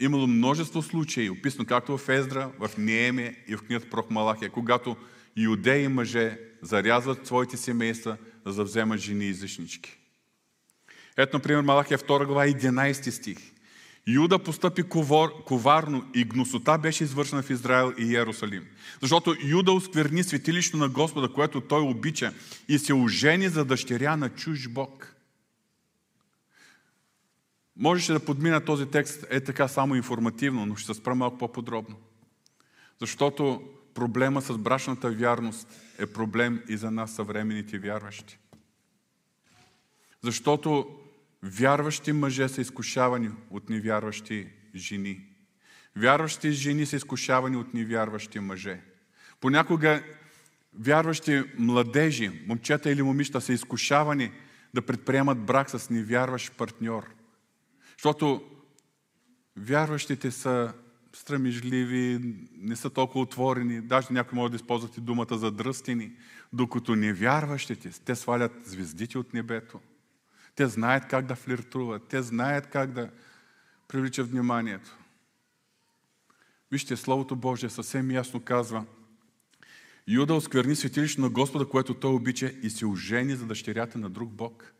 имало 0.00 0.26
множество 0.26 0.82
случаи, 0.82 1.30
описано 1.30 1.64
както 1.64 1.98
в 1.98 2.08
Ездра, 2.08 2.50
в 2.58 2.70
Нееме 2.78 3.36
и 3.48 3.56
в 3.56 3.62
книгата 3.62 3.90
Прох 3.90 4.10
Малахия, 4.10 4.50
когато 4.50 4.96
иудеи 5.36 5.88
мъже 5.88 6.38
зарязват 6.62 7.26
своите 7.26 7.56
семейства, 7.56 8.16
за 8.46 8.54
да 8.54 8.64
вземат 8.64 9.00
жени 9.00 9.28
езичнички. 9.28 9.99
Ето, 11.22 11.36
например, 11.36 11.60
Малахия 11.60 11.98
2 11.98 12.26
глава, 12.26 12.46
11 12.46 13.10
стих. 13.10 13.38
Юда 14.06 14.38
постъпи 14.38 14.82
коварно 15.46 16.10
и 16.14 16.24
гносота 16.24 16.78
беше 16.78 17.04
извършена 17.04 17.42
в 17.42 17.50
Израел 17.50 17.92
и 17.98 18.02
Иерусалим. 18.02 18.66
Защото 19.00 19.36
Юда 19.44 19.72
оскверни 19.72 20.24
светилището 20.24 20.76
на 20.76 20.88
Господа, 20.88 21.32
което 21.32 21.60
той 21.60 21.80
обича 21.80 22.32
и 22.68 22.78
се 22.78 22.94
ожени 22.94 23.48
за 23.48 23.64
дъщеря 23.64 24.16
на 24.16 24.28
чуж 24.28 24.68
Бог. 24.68 25.16
Можеше 27.76 28.12
да 28.12 28.24
подмина 28.24 28.64
този 28.64 28.86
текст 28.86 29.26
е 29.30 29.40
така 29.40 29.68
само 29.68 29.94
информативно, 29.94 30.66
но 30.66 30.76
ще 30.76 30.94
се 30.94 31.00
спра 31.00 31.14
малко 31.14 31.38
по-подробно. 31.38 31.96
Защото 33.00 33.62
проблема 33.94 34.42
с 34.42 34.58
брачната 34.58 35.10
вярност 35.10 35.68
е 35.98 36.06
проблем 36.06 36.62
и 36.68 36.76
за 36.76 36.90
нас 36.90 37.14
съвременните 37.14 37.78
вярващи. 37.78 38.38
Защото 40.22 40.96
вярващи 41.42 42.12
мъже 42.12 42.48
са 42.48 42.60
изкушавани 42.60 43.30
от 43.50 43.70
невярващи 43.70 44.48
жени. 44.74 45.26
Вярващи 45.96 46.52
жени 46.52 46.86
са 46.86 46.96
изкушавани 46.96 47.56
от 47.56 47.74
невярващи 47.74 48.40
мъже. 48.40 48.80
Понякога 49.40 50.02
вярващи 50.78 51.42
младежи, 51.58 52.44
момчета 52.46 52.90
или 52.90 53.02
момичета 53.02 53.40
са 53.40 53.52
изкушавани 53.52 54.32
да 54.74 54.82
предприемат 54.82 55.38
брак 55.38 55.70
с 55.70 55.90
невярващ 55.90 56.56
партньор. 56.56 57.06
Защото 57.96 58.44
вярващите 59.56 60.30
са 60.30 60.72
стремежливи, 61.12 62.36
не 62.56 62.76
са 62.76 62.90
толкова 62.90 63.20
отворени, 63.20 63.80
даже 63.80 64.06
някой 64.10 64.36
може 64.36 64.50
да 64.50 64.56
използвате 64.56 65.00
думата 65.00 65.38
за 65.38 65.50
дръстини, 65.50 66.12
докато 66.52 66.96
невярващите, 66.96 67.90
те 68.04 68.14
свалят 68.14 68.52
звездите 68.64 69.18
от 69.18 69.34
небето. 69.34 69.80
Те 70.60 70.66
знаят 70.66 71.06
как 71.06 71.26
да 71.26 71.36
флиртуват, 71.36 72.08
те 72.08 72.22
знаят 72.22 72.66
как 72.66 72.92
да 72.92 73.10
привличат 73.88 74.30
вниманието. 74.30 74.96
Вижте, 76.72 76.96
Словото 76.96 77.36
Божие 77.36 77.70
съвсем 77.70 78.10
ясно 78.10 78.40
казва, 78.40 78.84
Юда 80.08 80.34
оскверни 80.34 80.76
светилището 80.76 81.22
на 81.22 81.28
Господа, 81.28 81.68
което 81.68 81.94
той 81.94 82.12
обича 82.12 82.52
и 82.62 82.70
се 82.70 82.86
ожени 82.86 83.36
за 83.36 83.46
дъщерята 83.46 83.98
на 83.98 84.10
друг 84.10 84.30
Бог. 84.30 84.74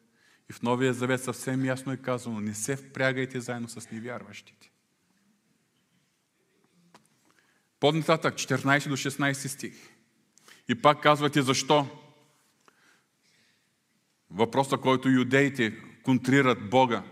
И 0.51 0.53
в 0.53 0.63
Новия 0.63 0.95
Завет 0.95 1.23
съвсем 1.23 1.65
ясно 1.65 1.93
е 1.93 1.97
казано, 1.97 2.41
не 2.41 2.55
се 2.55 2.77
впрягайте 2.77 3.41
заедно 3.41 3.69
с 3.69 3.91
невярващите. 3.91 4.71
По-нататък, 7.81 8.35
14 8.35 8.89
до 8.89 8.97
16 8.97 9.33
стих. 9.47 9.75
И 10.69 10.75
пак 10.75 11.03
казвате 11.03 11.43
защо? 11.43 12.10
Въпроса, 14.31 14.77
който 14.77 15.09
юдеите 15.09 15.75
контрират 16.03 16.71
Бога. 16.71 17.03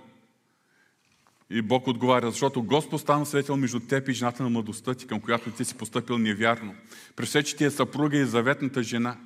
И 1.51 1.63
Бог 1.63 1.87
отговаря, 1.87 2.31
защото 2.31 2.63
Господ 2.63 3.01
стана 3.01 3.27
свидетел 3.27 3.57
между 3.57 3.81
теб 3.81 4.09
и 4.09 4.13
жената 4.13 4.43
на 4.43 4.51
младостта 4.51 4.95
ти, 4.95 5.07
към 5.07 5.21
която 5.21 5.51
ти 5.51 5.65
си 5.65 5.75
поступил 5.75 6.19
невярно. 6.19 6.75
При 7.17 7.45
че 7.45 7.57
ти 7.57 7.65
е 7.65 7.71
съпруга 7.71 8.19
и 8.19 8.25
заветната 8.25 8.83
жена. 8.83 9.17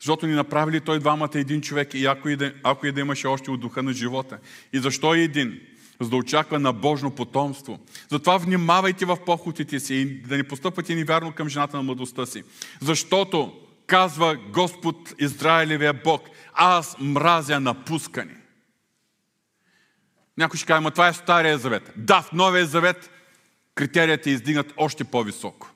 Защото 0.00 0.26
ни 0.26 0.32
направили 0.32 0.80
той 0.80 0.98
двамата 0.98 1.30
един 1.34 1.60
човек 1.60 1.94
и 1.94 2.06
ако 2.06 2.28
и, 2.28 2.36
да, 2.36 2.54
ако 2.62 2.86
и 2.86 2.92
да 2.92 3.00
имаше 3.00 3.26
още 3.26 3.50
от 3.50 3.60
духа 3.60 3.82
на 3.82 3.92
живота. 3.92 4.38
И 4.72 4.78
защо 4.78 5.14
е 5.14 5.20
един? 5.20 5.60
За 6.00 6.10
да 6.10 6.16
очаква 6.16 6.58
на 6.58 6.72
Божно 6.72 7.10
потомство. 7.10 7.78
Затова 8.10 8.36
внимавайте 8.36 9.04
в 9.04 9.18
похотите 9.26 9.80
си 9.80 9.94
и 9.94 10.04
да 10.04 10.36
не 10.36 10.48
постъпвате 10.48 10.94
невярно 10.94 11.32
към 11.32 11.48
жената 11.48 11.76
на 11.76 11.82
младостта 11.82 12.26
си. 12.26 12.42
Защото 12.80 13.52
казва 13.88 14.36
Господ 14.36 15.14
Израилевия 15.18 15.94
Бог, 15.94 16.28
аз 16.52 16.96
мразя 17.00 17.60
напускане. 17.60 18.36
Някой 20.38 20.56
ще 20.56 20.66
каже, 20.66 20.80
ма 20.80 20.90
това 20.90 21.08
е 21.08 21.12
Стария 21.12 21.58
завет. 21.58 21.92
Да, 21.96 22.22
в 22.22 22.32
Новия 22.32 22.66
завет 22.66 23.10
критерият 23.74 24.26
е 24.26 24.30
издигнат 24.30 24.72
още 24.76 25.04
по-високо. 25.04 25.70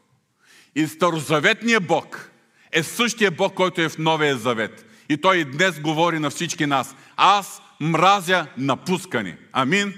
И 0.75 0.87
Старозаветният 0.87 1.87
Бог 1.87 2.31
е 2.73 2.83
същия 2.83 3.31
Бог, 3.31 3.55
който 3.55 3.81
е 3.81 3.89
в 3.89 3.99
Новия 3.99 4.37
завет. 4.37 4.87
И 5.09 5.17
Той 5.17 5.37
и 5.37 5.45
днес 5.45 5.81
говори 5.81 6.19
на 6.19 6.31
всички 6.31 6.67
нас. 6.67 6.97
Аз 7.17 7.63
мразя 7.81 8.47
напускане. 8.57 9.39
Амин. 9.53 9.95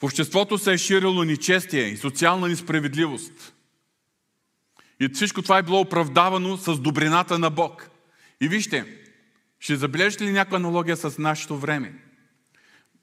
В 0.00 0.04
обществото 0.04 0.58
се 0.58 0.72
е 0.72 0.78
ширило 0.78 1.24
нечестие 1.24 1.82
и 1.82 1.96
социална 1.96 2.48
несправедливост. 2.48 3.54
И 5.00 5.08
всичко 5.08 5.42
това 5.42 5.58
е 5.58 5.62
било 5.62 5.80
оправдавано 5.80 6.56
с 6.56 6.78
добрината 6.78 7.38
на 7.38 7.50
Бог. 7.50 7.90
И 8.40 8.48
вижте, 8.48 8.98
ще 9.60 9.76
забележите 9.76 10.24
ли 10.24 10.32
някаква 10.32 10.56
аналогия 10.56 10.96
с 10.96 11.18
нашето 11.18 11.56
време? 11.56 11.94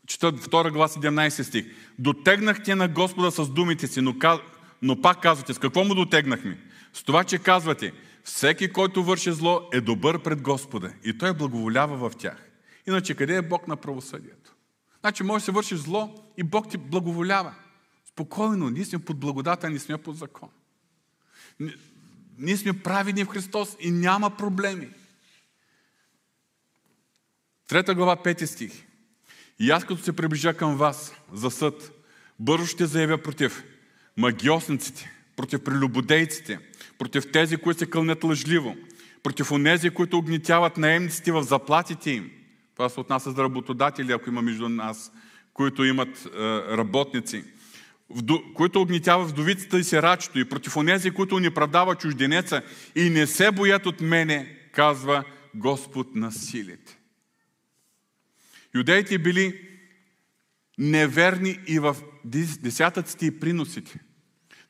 Чета 0.07 0.33
2 0.33 0.71
глава 0.71 0.87
17 0.87 1.41
стих. 1.41 1.65
Дотегнахте 1.99 2.75
на 2.75 2.87
Господа 2.87 3.31
с 3.31 3.49
думите 3.49 3.87
си, 3.87 4.01
но, 4.01 4.15
но 4.81 5.01
пак 5.01 5.21
казвате, 5.21 5.53
с 5.53 5.59
какво 5.59 5.83
му 5.83 5.95
дотегнахме? 5.95 6.59
С 6.93 7.03
това, 7.03 7.23
че 7.23 7.37
казвате, 7.37 7.93
всеки, 8.23 8.73
който 8.73 9.03
върши 9.03 9.31
зло, 9.31 9.69
е 9.73 9.81
добър 9.81 10.23
пред 10.23 10.41
Господа 10.41 10.93
и 11.03 11.17
той 11.17 11.33
благоволява 11.33 12.09
в 12.09 12.15
тях. 12.15 12.49
Иначе 12.87 13.15
къде 13.15 13.35
е 13.35 13.41
Бог 13.41 13.67
на 13.67 13.75
правосъдието? 13.75 14.55
Значи 15.01 15.23
може 15.23 15.41
да 15.41 15.45
се 15.45 15.51
върши 15.51 15.77
зло 15.77 16.15
и 16.37 16.43
Бог 16.43 16.69
ти 16.69 16.77
благоволява. 16.77 17.53
Спокойно, 18.05 18.69
ние 18.69 18.85
сме 18.85 18.99
под 18.99 19.19
благодата, 19.19 19.69
ние 19.69 19.79
сме 19.79 19.97
под 19.97 20.17
закон. 20.17 20.49
Ние 22.37 22.57
сме 22.57 22.79
правени 22.79 23.23
в 23.23 23.27
Христос 23.27 23.77
и 23.79 23.91
няма 23.91 24.37
проблеми. 24.37 24.89
Трета 27.67 27.95
глава, 27.95 28.23
пети 28.23 28.47
стих. 28.47 28.85
И 29.59 29.71
аз 29.71 29.85
като 29.85 30.01
се 30.01 30.15
приближа 30.15 30.53
към 30.53 30.77
вас 30.77 31.13
за 31.33 31.51
съд, 31.51 31.91
бързо 32.39 32.65
ще 32.65 32.85
заявя 32.85 33.17
против 33.17 33.63
магиосниците, 34.17 35.11
против 35.35 35.63
прелюбодейците, 35.63 36.59
против 36.97 37.31
тези, 37.31 37.57
които 37.57 37.79
се 37.79 37.89
кълнят 37.89 38.23
лъжливо, 38.23 38.75
против 39.23 39.51
онези, 39.51 39.89
които 39.89 40.17
огнетяват 40.17 40.77
наемниците 40.77 41.31
в 41.31 41.43
заплатите 41.43 42.11
им. 42.11 42.31
Това 42.73 42.89
се 42.89 42.99
отнася 42.99 43.31
за 43.31 43.43
работодатели, 43.43 44.11
ако 44.11 44.29
има 44.29 44.41
между 44.41 44.69
нас, 44.69 45.11
които 45.53 45.83
имат 45.83 46.25
е, 46.25 46.29
работници, 46.77 47.43
които 48.53 48.81
огнетяват 48.81 49.29
вдовицата 49.29 49.79
и 49.79 49.83
сирачето, 49.83 50.39
и 50.39 50.49
против 50.49 50.77
онези, 50.77 51.11
които 51.11 51.39
ни 51.39 51.49
продава 51.49 51.95
чужденеца 51.95 52.61
и 52.95 53.09
не 53.09 53.27
се 53.27 53.51
боят 53.51 53.85
от 53.85 54.01
мене, 54.01 54.57
казва 54.71 55.23
Господ 55.55 56.15
на 56.15 56.31
силите. 56.31 56.97
Юдеите 58.75 59.17
били 59.17 59.69
неверни 60.77 61.59
и 61.67 61.79
в 61.79 61.95
десятъците 62.61 63.25
и 63.25 63.39
приносите. 63.39 63.99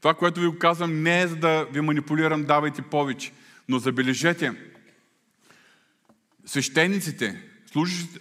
Това, 0.02 0.14
което 0.14 0.40
ви 0.40 0.48
го 0.48 0.58
казвам, 0.58 1.04
не 1.04 1.22
е 1.22 1.28
за 1.28 1.36
да 1.36 1.66
ви 1.72 1.82
манипулирам, 1.82 2.44
давайте 2.44 2.82
повече. 2.82 3.32
Но 3.70 3.80
забележете, 3.80 4.54
свещениците, 6.46 7.42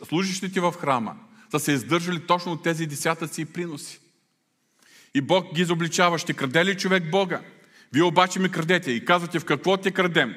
служащите 0.08 0.60
в 0.60 0.72
храма, 0.72 1.16
са 1.50 1.60
се 1.60 1.72
издържали 1.72 2.26
точно 2.26 2.52
от 2.52 2.62
тези 2.62 2.86
десятъци 2.86 3.42
и 3.42 3.44
приноси. 3.44 4.00
И 5.14 5.20
Бог 5.20 5.54
ги 5.54 5.62
изобличава. 5.62 6.18
Ще 6.18 6.32
краде 6.32 6.64
ли 6.64 6.76
човек 6.76 7.10
Бога? 7.10 7.40
Вие 7.92 8.02
обаче 8.02 8.40
ми 8.40 8.50
крадете 8.50 8.92
и 8.92 9.04
казвате 9.04 9.38
в 9.38 9.44
какво 9.44 9.76
те 9.76 9.90
крадем? 9.90 10.34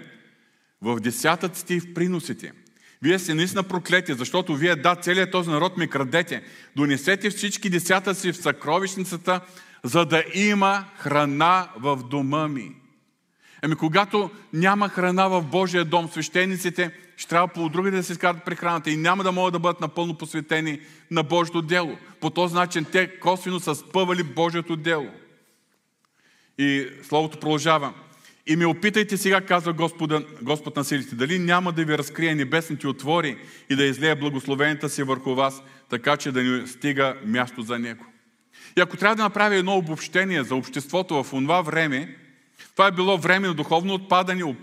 В 0.82 1.00
десятъците 1.00 1.74
и 1.74 1.80
в 1.80 1.94
приносите. 1.94 2.52
Вие 3.02 3.20
сте 3.20 3.34
наистина 3.34 3.64
проклети, 3.64 4.14
защото 4.14 4.56
вие, 4.56 4.76
да, 4.76 4.96
целият 4.96 5.32
този 5.32 5.50
народ 5.50 5.78
ми 5.78 5.88
крадете. 5.88 6.44
Донесете 6.76 7.30
всички 7.30 7.70
десятъци 7.70 8.32
в 8.32 8.38
съкровищницата, 8.38 9.42
за 9.84 10.06
да 10.06 10.24
има 10.34 10.86
храна 10.98 11.70
в 11.76 11.98
дома 12.04 12.48
ми. 12.48 12.76
Ами 13.62 13.76
когато 13.76 14.32
няма 14.54 14.90
храна 14.90 15.28
в 15.28 15.42
Божия 15.42 15.86
дом, 15.86 16.10
свещениците 16.10 16.92
ще 17.18 17.30
трябва 17.30 17.48
по 17.48 17.70
други 17.70 17.92
да 17.92 18.04
се 18.04 18.12
изкарат 18.12 18.46
прехраната 18.46 18.92
и 18.92 18.98
няма 18.98 19.24
да 19.24 19.32
могат 19.32 19.54
да 19.54 19.60
бъдат 19.60 19.82
напълно 19.82 20.18
посветени 20.18 20.80
на 21.12 21.24
Божието 21.24 21.62
дело. 21.62 21.98
По 22.20 22.30
този 22.30 22.56
начин 22.56 22.86
те 22.92 23.20
косвено 23.20 23.60
са 23.60 23.76
спъвали 23.76 24.24
Божието 24.24 24.76
дело. 24.76 25.10
И 26.58 26.88
Словото 27.04 27.40
продължава. 27.40 27.94
И 28.48 28.56
ме 28.56 28.66
опитайте 28.66 29.18
сега, 29.18 29.42
казва 29.42 29.74
Господа, 29.74 30.26
Господ 30.42 30.76
на 30.76 30.84
силите, 30.84 31.16
дали 31.16 31.40
няма 31.40 31.72
да 31.72 31.86
ви 31.86 31.98
разкрие 31.98 32.36
небесните 32.36 32.88
отвори 32.88 33.38
и 33.70 33.76
да 33.76 33.84
излея 33.84 34.16
благословенията 34.16 34.90
си 34.90 35.04
върху 35.04 35.36
вас, 35.36 35.64
така 35.90 36.18
че 36.18 36.32
да 36.32 36.44
ни 36.44 36.68
стига 36.68 37.16
място 37.26 37.62
за 37.62 37.80
Него. 37.80 38.06
И 38.78 38.82
ако 38.82 38.98
трябва 38.98 39.16
да 39.16 39.24
направя 39.24 39.56
едно 39.56 39.78
обобщение 39.78 40.44
за 40.44 40.56
обществото 40.56 41.24
в 41.24 41.30
това 41.30 41.62
време, 41.62 42.16
това 42.72 42.88
е 42.88 42.92
било 42.92 43.18
време 43.18 43.48
на 43.48 43.54
духовно 43.54 43.94
отпадане, 43.94 44.56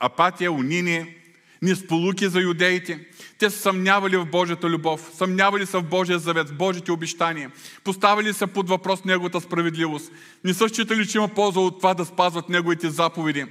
апатия, 0.00 0.52
униние, 0.52 1.17
несполуки 1.62 2.28
за 2.28 2.40
юдеите. 2.40 3.06
Те 3.38 3.50
са 3.50 3.58
съмнявали 3.58 4.16
в 4.16 4.26
Божията 4.26 4.68
любов, 4.68 5.10
съмнявали 5.14 5.66
са 5.66 5.80
в 5.80 5.88
Божия 5.88 6.18
завет, 6.18 6.48
в 6.48 6.56
Божите 6.56 6.92
обещания, 6.92 7.50
поставили 7.84 8.32
са 8.32 8.46
под 8.46 8.68
въпрос 8.68 9.04
Неговата 9.04 9.40
справедливост. 9.40 10.12
Не 10.44 10.54
са 10.54 10.68
считали, 10.68 11.06
че 11.06 11.18
има 11.18 11.28
полза 11.28 11.60
от 11.60 11.78
това 11.78 11.94
да 11.94 12.04
спазват 12.04 12.48
Неговите 12.48 12.90
заповеди. 12.90 13.46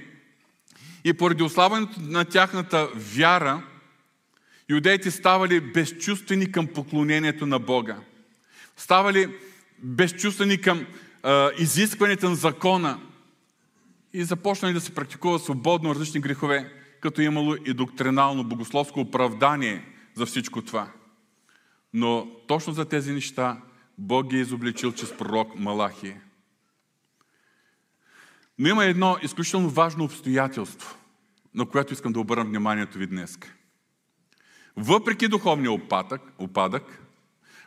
И 1.04 1.12
поради 1.12 1.42
ослабването 1.42 2.00
на 2.00 2.24
тяхната 2.24 2.88
вяра, 2.94 3.62
юдеите 4.70 5.10
ставали 5.10 5.60
безчувствени 5.60 6.52
към 6.52 6.66
поклонението 6.66 7.46
на 7.46 7.58
Бога. 7.58 7.96
Ставали 8.76 9.28
безчувствени 9.78 10.60
към 10.60 10.86
а, 11.22 11.50
изискването 11.58 12.28
на 12.28 12.36
закона 12.36 12.98
и 14.12 14.24
започнали 14.24 14.72
да 14.72 14.80
се 14.80 14.94
практикуват 14.94 15.42
свободно 15.42 15.94
различни 15.94 16.20
грехове 16.20 16.77
като 17.00 17.20
имало 17.20 17.54
и 17.54 17.72
доктринално 17.72 18.44
богословско 18.44 19.00
оправдание 19.00 19.84
за 20.14 20.26
всичко 20.26 20.62
това. 20.62 20.92
Но 21.92 22.28
точно 22.46 22.72
за 22.72 22.84
тези 22.84 23.12
неща 23.12 23.62
Бог 23.98 24.26
ги 24.26 24.36
е 24.36 24.40
изобличил 24.40 24.92
чрез 24.92 25.16
пророк 25.16 25.58
Малахия. 25.58 26.20
Но 28.58 28.68
има 28.68 28.84
едно 28.84 29.16
изключително 29.22 29.68
важно 29.68 30.04
обстоятелство, 30.04 30.96
на 31.54 31.66
което 31.66 31.92
искам 31.92 32.12
да 32.12 32.20
обърна 32.20 32.44
вниманието 32.44 32.98
ви 32.98 33.06
днес. 33.06 33.38
Въпреки 34.76 35.28
духовния 35.28 35.72
опадък, 35.72 36.22
опадък 36.38 37.02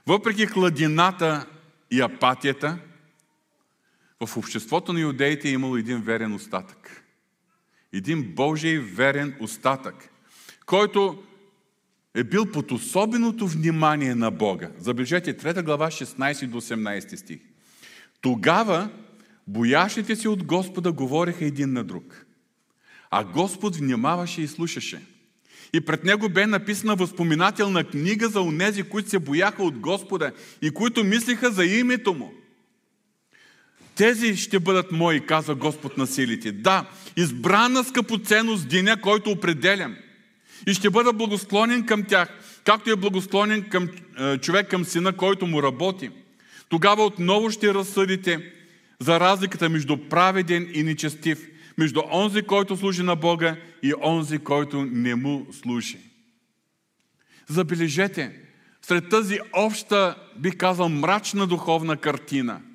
въпреки 0.08 0.46
хладината 0.46 1.46
и 1.92 2.02
апатията, 2.02 2.80
в 4.26 4.38
обществото 4.38 4.94
на 4.94 5.00
юдеите 5.00 5.50
е 5.50 5.52
имало 5.52 5.78
един 5.78 6.02
верен 6.02 6.34
остатък 6.34 7.01
един 7.94 8.24
Божий 8.24 8.80
верен 8.80 9.36
остатък, 9.40 10.10
който 10.66 11.24
е 12.16 12.24
бил 12.24 12.46
под 12.46 12.72
особеното 12.72 13.48
внимание 13.48 14.16
на 14.16 14.32
Бога. 14.32 14.70
Забележете 14.80 15.38
3 15.38 15.64
глава 15.64 15.88
16 15.88 16.48
до 16.48 16.62
18 16.62 17.16
стих. 17.16 17.40
Тогава 18.22 18.90
боящите 19.48 20.16
си 20.16 20.28
от 20.28 20.44
Господа 20.44 20.92
говореха 20.92 21.46
един 21.46 21.74
на 21.74 21.84
друг. 21.84 22.26
А 23.10 23.24
Господ 23.24 23.76
внимаваше 23.76 24.42
и 24.42 24.48
слушаше. 24.48 25.02
И 25.74 25.82
пред 25.82 26.04
него 26.04 26.30
бе 26.30 26.48
написана 26.48 26.96
възпоминателна 26.96 27.84
книга 27.84 28.30
за 28.30 28.42
онези, 28.42 28.84
които 28.84 29.10
се 29.10 29.20
бояха 29.20 29.64
от 29.64 29.80
Господа 29.80 30.32
и 30.62 30.72
които 30.72 31.04
мислиха 31.04 31.52
за 31.52 31.66
името 31.66 32.14
му. 32.14 32.34
Тези 34.02 34.36
ще 34.36 34.60
бъдат 34.60 34.92
мои, 34.92 35.26
казва 35.26 35.56
Господ 35.56 35.98
на 35.98 36.08
силите. 36.08 36.52
Да, 36.52 36.90
избрана 37.18 37.84
скъпоценност 37.84 38.70
деня, 38.70 39.02
който 39.02 39.30
определям. 39.30 39.96
И 40.68 40.74
ще 40.74 40.90
бъда 40.90 41.14
благосклонен 41.14 41.86
към 41.86 42.04
тях, 42.04 42.30
както 42.66 42.92
е 42.92 42.96
благосклонен 42.96 43.70
към, 43.70 43.90
е, 44.20 44.38
човек 44.38 44.70
към 44.70 44.86
сина, 44.86 45.14
който 45.14 45.48
му 45.48 45.64
работи. 45.64 46.10
Тогава 46.70 47.06
отново 47.06 47.52
ще 47.52 47.74
разсъдите 47.74 48.52
за 49.00 49.20
разликата 49.20 49.70
между 49.70 49.98
праведен 49.98 50.70
и 50.74 50.84
нечестив, 50.84 51.48
между 51.78 52.02
онзи, 52.12 52.42
който 52.42 52.78
служи 52.78 53.04
на 53.04 53.16
Бога 53.16 53.56
и 53.84 53.94
онзи, 54.04 54.40
който 54.40 54.86
не 54.86 55.16
му 55.16 55.48
служи. 55.62 55.98
Забележете, 57.50 58.32
сред 58.82 59.10
тази 59.10 59.40
обща, 59.54 60.16
бих 60.38 60.58
казал, 60.58 60.90
мрачна 60.90 61.48
духовна 61.48 61.98
картина– 61.98 62.62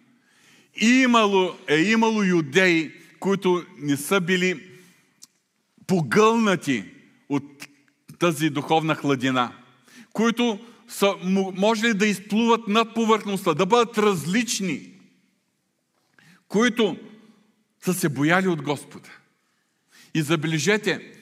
имало, 0.81 1.57
е 1.69 1.77
имало 1.77 2.23
юдеи, 2.23 2.93
които 3.21 3.65
не 3.79 3.97
са 3.97 4.21
били 4.21 4.71
погълнати 5.87 6.85
от 7.29 7.69
тази 8.19 8.51
духовна 8.51 8.95
хладина, 8.95 9.53
които 10.12 10.61
са 10.89 11.15
можели 11.57 11.95
да 11.95 12.07
изплуват 12.07 12.69
над 12.69 12.95
повърхността, 12.95 13.55
да 13.55 13.67
бъдат 13.67 13.99
различни, 13.99 14.93
които 16.49 16.97
са 17.85 17.95
се 17.95 18.09
бояли 18.09 18.49
от 18.49 18.62
Господа. 18.62 19.09
И 20.15 20.23
забележете, 20.23 21.12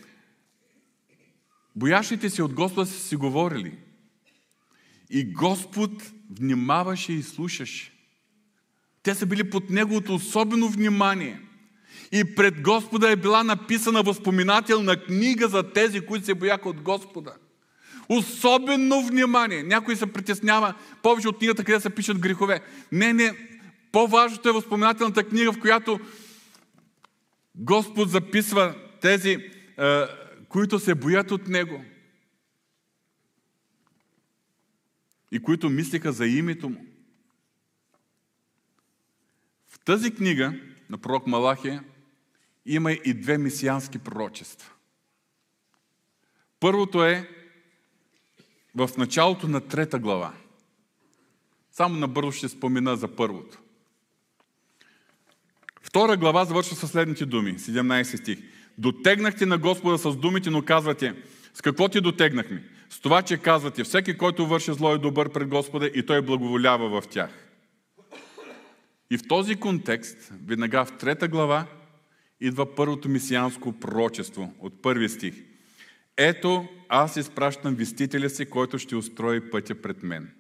боящите 1.77 2.31
се 2.31 2.43
от 2.43 2.55
Господа 2.55 2.87
са 2.87 3.01
си 3.01 3.17
говорили. 3.17 3.79
И 5.11 5.33
Господ 5.33 6.13
внимаваше 6.31 7.13
и 7.13 7.23
слушаше. 7.23 7.94
Те 9.05 9.15
са 9.15 9.27
били 9.27 9.51
под 9.51 9.71
Неговото 9.71 10.15
особено 10.15 10.69
внимание. 10.69 11.41
И 12.13 12.35
пред 12.35 12.63
Господа 12.63 13.11
е 13.11 13.17
била 13.17 13.45
написана 13.45 14.03
възпоминателна 14.03 15.05
книга 15.05 15.49
за 15.49 15.73
тези, 15.73 16.01
които 16.01 16.25
се 16.27 16.35
бояха 16.35 16.69
от 16.69 16.81
Господа. 16.81 17.35
Особено 18.09 19.07
внимание. 19.07 19.63
Някой 19.63 19.97
се 19.97 20.13
притеснява 20.13 20.75
повече 21.03 21.29
от 21.29 21.39
книгата, 21.39 21.65
къде 21.65 21.81
се 21.81 21.91
пишат 21.91 22.19
грехове. 22.19 22.61
Не, 22.93 23.13
не. 23.13 23.33
По-важното 23.93 24.49
е 24.49 24.53
възпоминателната 24.53 25.25
книга, 25.25 25.53
в 25.53 25.61
която 25.61 26.01
Господ 27.55 28.11
записва 28.11 28.75
тези, 29.01 29.31
е, 29.31 30.03
които 30.49 30.79
се 30.79 30.95
боят 30.95 31.31
от 31.31 31.49
Него. 31.49 31.85
И 35.33 35.39
които 35.39 35.71
мислиха 35.71 36.13
за 36.13 36.27
името 36.27 36.69
Му 36.69 36.94
тази 39.85 40.15
книга 40.15 40.53
на 40.91 40.99
пророк 40.99 41.27
Малахия 41.27 41.85
има 42.67 42.93
и 42.93 43.15
две 43.15 43.39
месиански 43.39 43.99
пророчества. 43.99 44.71
Първото 46.61 47.05
е 47.05 47.29
в 48.75 48.91
началото 48.99 49.49
на 49.49 49.61
трета 49.61 49.99
глава. 49.99 50.33
Само 51.73 51.97
набързо 51.97 52.33
ще 52.33 52.49
спомена 52.49 52.97
за 52.97 53.17
първото. 53.17 53.59
Втора 55.83 56.17
глава 56.17 56.45
завършва 56.45 56.77
със 56.77 56.91
следните 56.91 57.27
думи, 57.27 57.55
17 57.55 58.17
стих. 58.17 58.39
Дотегнахте 58.79 59.47
на 59.47 59.59
Господа 59.59 59.99
с 59.99 60.17
думите, 60.17 60.51
но 60.51 60.63
казвате, 60.63 61.15
с 61.55 61.61
какво 61.61 61.89
ти 61.89 62.01
дотегнахме? 62.01 62.65
С 62.91 63.01
това, 63.01 63.23
че 63.23 63.37
казвате, 63.37 63.85
всеки, 63.85 64.17
който 64.17 64.47
върши 64.47 64.73
зло 64.73 64.95
е 64.95 64.99
добър 64.99 65.33
пред 65.33 65.49
Господа 65.49 65.87
и 65.95 66.07
той 66.07 66.23
благоволява 66.23 67.01
в 67.01 67.09
тях. 67.09 67.44
И 69.15 69.19
в 69.19 69.29
този 69.29 69.57
контекст, 69.57 70.33
веднага 70.47 70.85
в 70.85 70.99
трета 70.99 71.29
глава, 71.29 71.67
идва 72.41 72.75
първото 72.75 73.09
мисианско 73.09 73.73
пророчество 73.73 74.55
от 74.59 74.83
първи 74.83 75.09
стих. 75.09 75.35
Ето, 76.17 76.69
аз 76.89 77.17
изпращам 77.17 77.75
вестителя 77.75 78.31
си, 78.31 78.47
който 78.47 78.79
ще 78.79 78.97
устрои 78.97 79.51
пътя 79.51 79.75
пред 79.75 80.03
мен. 80.03 80.31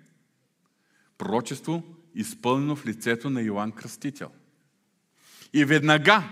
Пророчество, 1.18 1.82
изпълнено 2.14 2.76
в 2.76 2.86
лицето 2.86 3.30
на 3.30 3.42
Йоанн 3.42 3.72
Кръстител. 3.72 4.30
И 5.52 5.64
веднага 5.64 6.30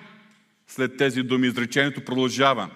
след 0.66 0.96
тези 0.96 1.22
думи 1.22 1.46
изречението 1.46 2.05
продължава. 2.05 2.70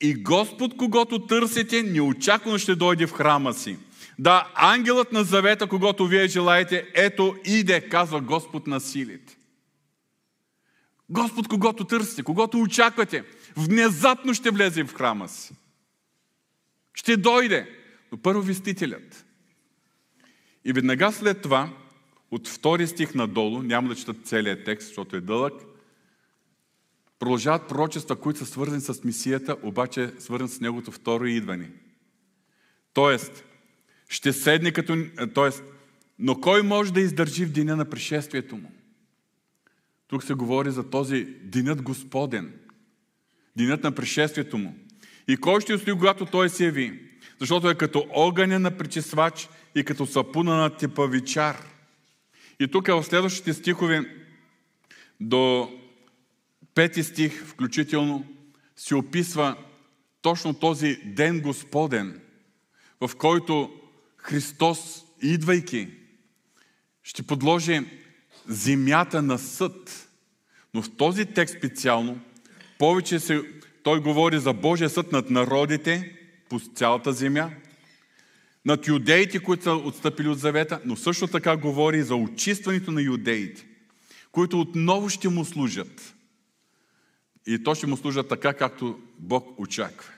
И 0.00 0.14
Господ, 0.14 0.76
когато 0.76 1.26
търсите, 1.26 1.82
неочаквано 1.82 2.58
ще 2.58 2.74
дойде 2.74 3.06
в 3.06 3.12
храма 3.12 3.54
си. 3.54 3.78
Да, 4.20 4.52
ангелът 4.54 5.12
на 5.12 5.24
завета, 5.24 5.66
когато 5.66 6.06
вие 6.06 6.28
желаете, 6.28 6.90
ето 6.94 7.36
иде, 7.44 7.88
казва 7.88 8.20
Господ 8.20 8.66
на 8.66 8.80
силите. 8.80 9.36
Господ, 11.08 11.48
когато 11.48 11.84
търсите, 11.84 12.22
когато 12.22 12.60
очаквате, 12.60 13.24
внезапно 13.56 14.34
ще 14.34 14.50
влезе 14.50 14.84
в 14.84 14.94
храма 14.94 15.28
си. 15.28 15.54
Ще 16.94 17.16
дойде. 17.16 17.70
Но 18.12 18.18
първо 18.18 18.42
вестителят. 18.42 19.26
И 20.64 20.72
веднага 20.72 21.12
след 21.12 21.42
това, 21.42 21.70
от 22.30 22.48
втори 22.48 22.86
стих 22.86 23.14
надолу, 23.14 23.62
няма 23.62 23.88
да 23.88 23.94
чета 23.94 24.14
целият 24.24 24.64
текст, 24.64 24.88
защото 24.88 25.16
е 25.16 25.20
дълъг, 25.20 25.54
продължават 27.18 27.68
пророчества, 27.68 28.16
които 28.16 28.38
са 28.38 28.46
свързани 28.46 28.80
с 28.80 29.04
мисията, 29.04 29.56
обаче 29.62 30.12
свързани 30.18 30.50
с 30.50 30.60
неговото 30.60 30.90
второ 30.90 31.26
идване. 31.26 31.70
Тоест, 32.92 33.44
ще 34.10 34.32
седне 34.32 34.72
като... 34.72 34.96
Тоест, 35.34 35.62
но 36.18 36.40
кой 36.40 36.62
може 36.62 36.92
да 36.92 37.00
издържи 37.00 37.44
в 37.44 37.52
деня 37.52 37.76
на 37.76 37.90
пришествието 37.90 38.56
му? 38.56 38.72
Тук 40.08 40.24
се 40.24 40.34
говори 40.34 40.70
за 40.70 40.90
този 40.90 41.24
денят 41.24 41.82
Господен. 41.82 42.52
Денят 43.56 43.82
на 43.82 43.92
пришествието 43.92 44.58
му. 44.58 44.76
И 45.28 45.36
кой 45.36 45.60
ще 45.60 45.74
устои, 45.74 45.92
когато 45.92 46.26
той 46.26 46.48
се 46.48 46.64
яви? 46.64 47.00
Защото 47.38 47.70
е 47.70 47.74
като 47.74 48.06
огъня 48.10 48.58
на 48.58 48.70
причесвач 48.70 49.48
и 49.74 49.84
като 49.84 50.06
сапуна 50.06 50.56
на 50.56 50.76
типавичар. 50.76 51.56
И 52.60 52.68
тук 52.68 52.86
в 52.86 53.04
следващите 53.04 53.52
стихове 53.52 54.16
до 55.20 55.70
пети 56.74 57.02
стих 57.02 57.44
включително 57.46 58.24
се 58.76 58.94
описва 58.94 59.56
точно 60.22 60.54
този 60.54 60.96
ден 61.04 61.40
Господен, 61.40 62.20
в 63.00 63.16
който 63.16 63.79
Христос, 64.22 65.04
идвайки, 65.22 65.88
ще 67.02 67.22
подложи 67.22 67.80
земята 68.48 69.22
на 69.22 69.38
съд. 69.38 70.08
Но 70.74 70.82
в 70.82 70.96
този 70.96 71.26
текст 71.26 71.58
специално, 71.58 72.20
повече 72.78 73.20
се, 73.20 73.42
той 73.82 74.00
говори 74.00 74.38
за 74.38 74.52
Божия 74.52 74.90
съд 74.90 75.12
над 75.12 75.30
народите 75.30 76.16
по 76.48 76.60
цялата 76.74 77.12
земя, 77.12 77.50
над 78.64 78.86
юдеите, 78.86 79.38
които 79.38 79.62
са 79.62 79.72
отстъпили 79.72 80.28
от 80.28 80.38
завета, 80.38 80.80
но 80.84 80.96
също 80.96 81.26
така 81.26 81.56
говори 81.56 82.02
за 82.02 82.14
очистването 82.14 82.90
на 82.90 83.02
юдеите, 83.02 83.66
които 84.32 84.60
отново 84.60 85.08
ще 85.08 85.28
му 85.28 85.44
служат. 85.44 86.14
И 87.46 87.62
то 87.62 87.74
ще 87.74 87.86
му 87.86 87.96
служат 87.96 88.28
така, 88.28 88.52
както 88.54 89.00
Бог 89.18 89.60
очаква. 89.60 90.12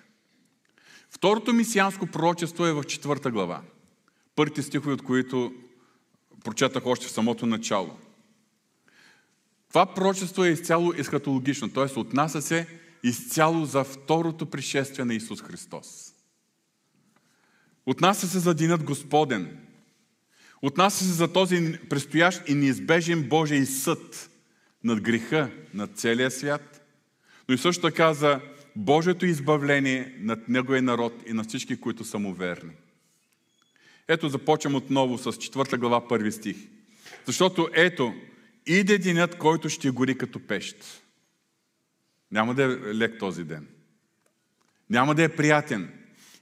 Второто 1.11 1.53
мисианско 1.53 2.07
пророчество 2.07 2.67
е 2.67 2.73
в 2.73 2.85
четвърта 2.85 3.31
глава. 3.31 3.63
Първите 4.37 4.63
стихове, 4.63 4.95
от 4.95 5.03
които 5.03 5.55
прочетах 6.45 6.87
още 6.87 7.07
в 7.07 7.11
самото 7.11 7.47
начало. 7.47 7.99
Това 9.69 9.95
пророчество 9.95 10.45
е 10.45 10.49
изцяло 10.49 10.93
есхатологично, 10.97 11.69
т.е. 11.73 11.99
отнася 11.99 12.43
се 12.43 12.67
изцяло 13.03 13.65
за 13.65 13.85
второто 13.85 14.47
пришествие 14.47 15.05
на 15.05 15.15
Исус 15.15 15.43
Христос. 15.43 16.13
Отнася 17.87 18.29
се 18.29 18.39
за 18.39 18.55
Денят 18.55 18.85
Господен. 18.85 19.59
Отнася 20.63 21.05
се 21.05 21.13
за 21.13 21.33
този 21.33 21.79
предстоящ 21.91 22.49
и 22.49 22.55
неизбежен 22.55 23.29
Божий 23.29 23.67
съд 23.67 24.31
над 24.85 25.01
греха 25.01 25.51
на 25.75 25.87
целия 25.87 26.31
свят, 26.31 26.87
но 27.49 27.55
и 27.55 27.59
също 27.59 27.83
така 27.83 28.15
за 28.15 28.41
Божието 28.77 29.27
избавление 29.27 30.17
над 30.19 30.49
Неговия 30.49 30.83
народ 30.83 31.13
и 31.27 31.33
на 31.33 31.45
всички, 31.45 31.81
които 31.81 32.05
са 32.05 32.19
му 32.19 32.35
верни. 32.35 32.73
Ето 34.09 34.29
започвам 34.29 34.75
отново 34.75 35.19
с 35.19 35.33
4 35.33 35.79
глава, 35.79 36.09
първи 36.09 36.33
стих. 36.33 36.57
Защото 37.27 37.69
ето, 37.75 38.15
иде 38.67 38.99
денят, 38.99 39.39
който 39.39 39.69
ще 39.69 39.91
гори 39.91 40.19
като 40.19 40.47
пещ. 40.47 40.77
Няма 42.31 42.55
да 42.55 42.63
е 42.63 42.95
лек 42.95 43.19
този 43.19 43.45
ден. 43.45 43.67
Няма 44.91 45.15
да 45.15 45.23
е 45.23 45.37
приятен. 45.37 45.91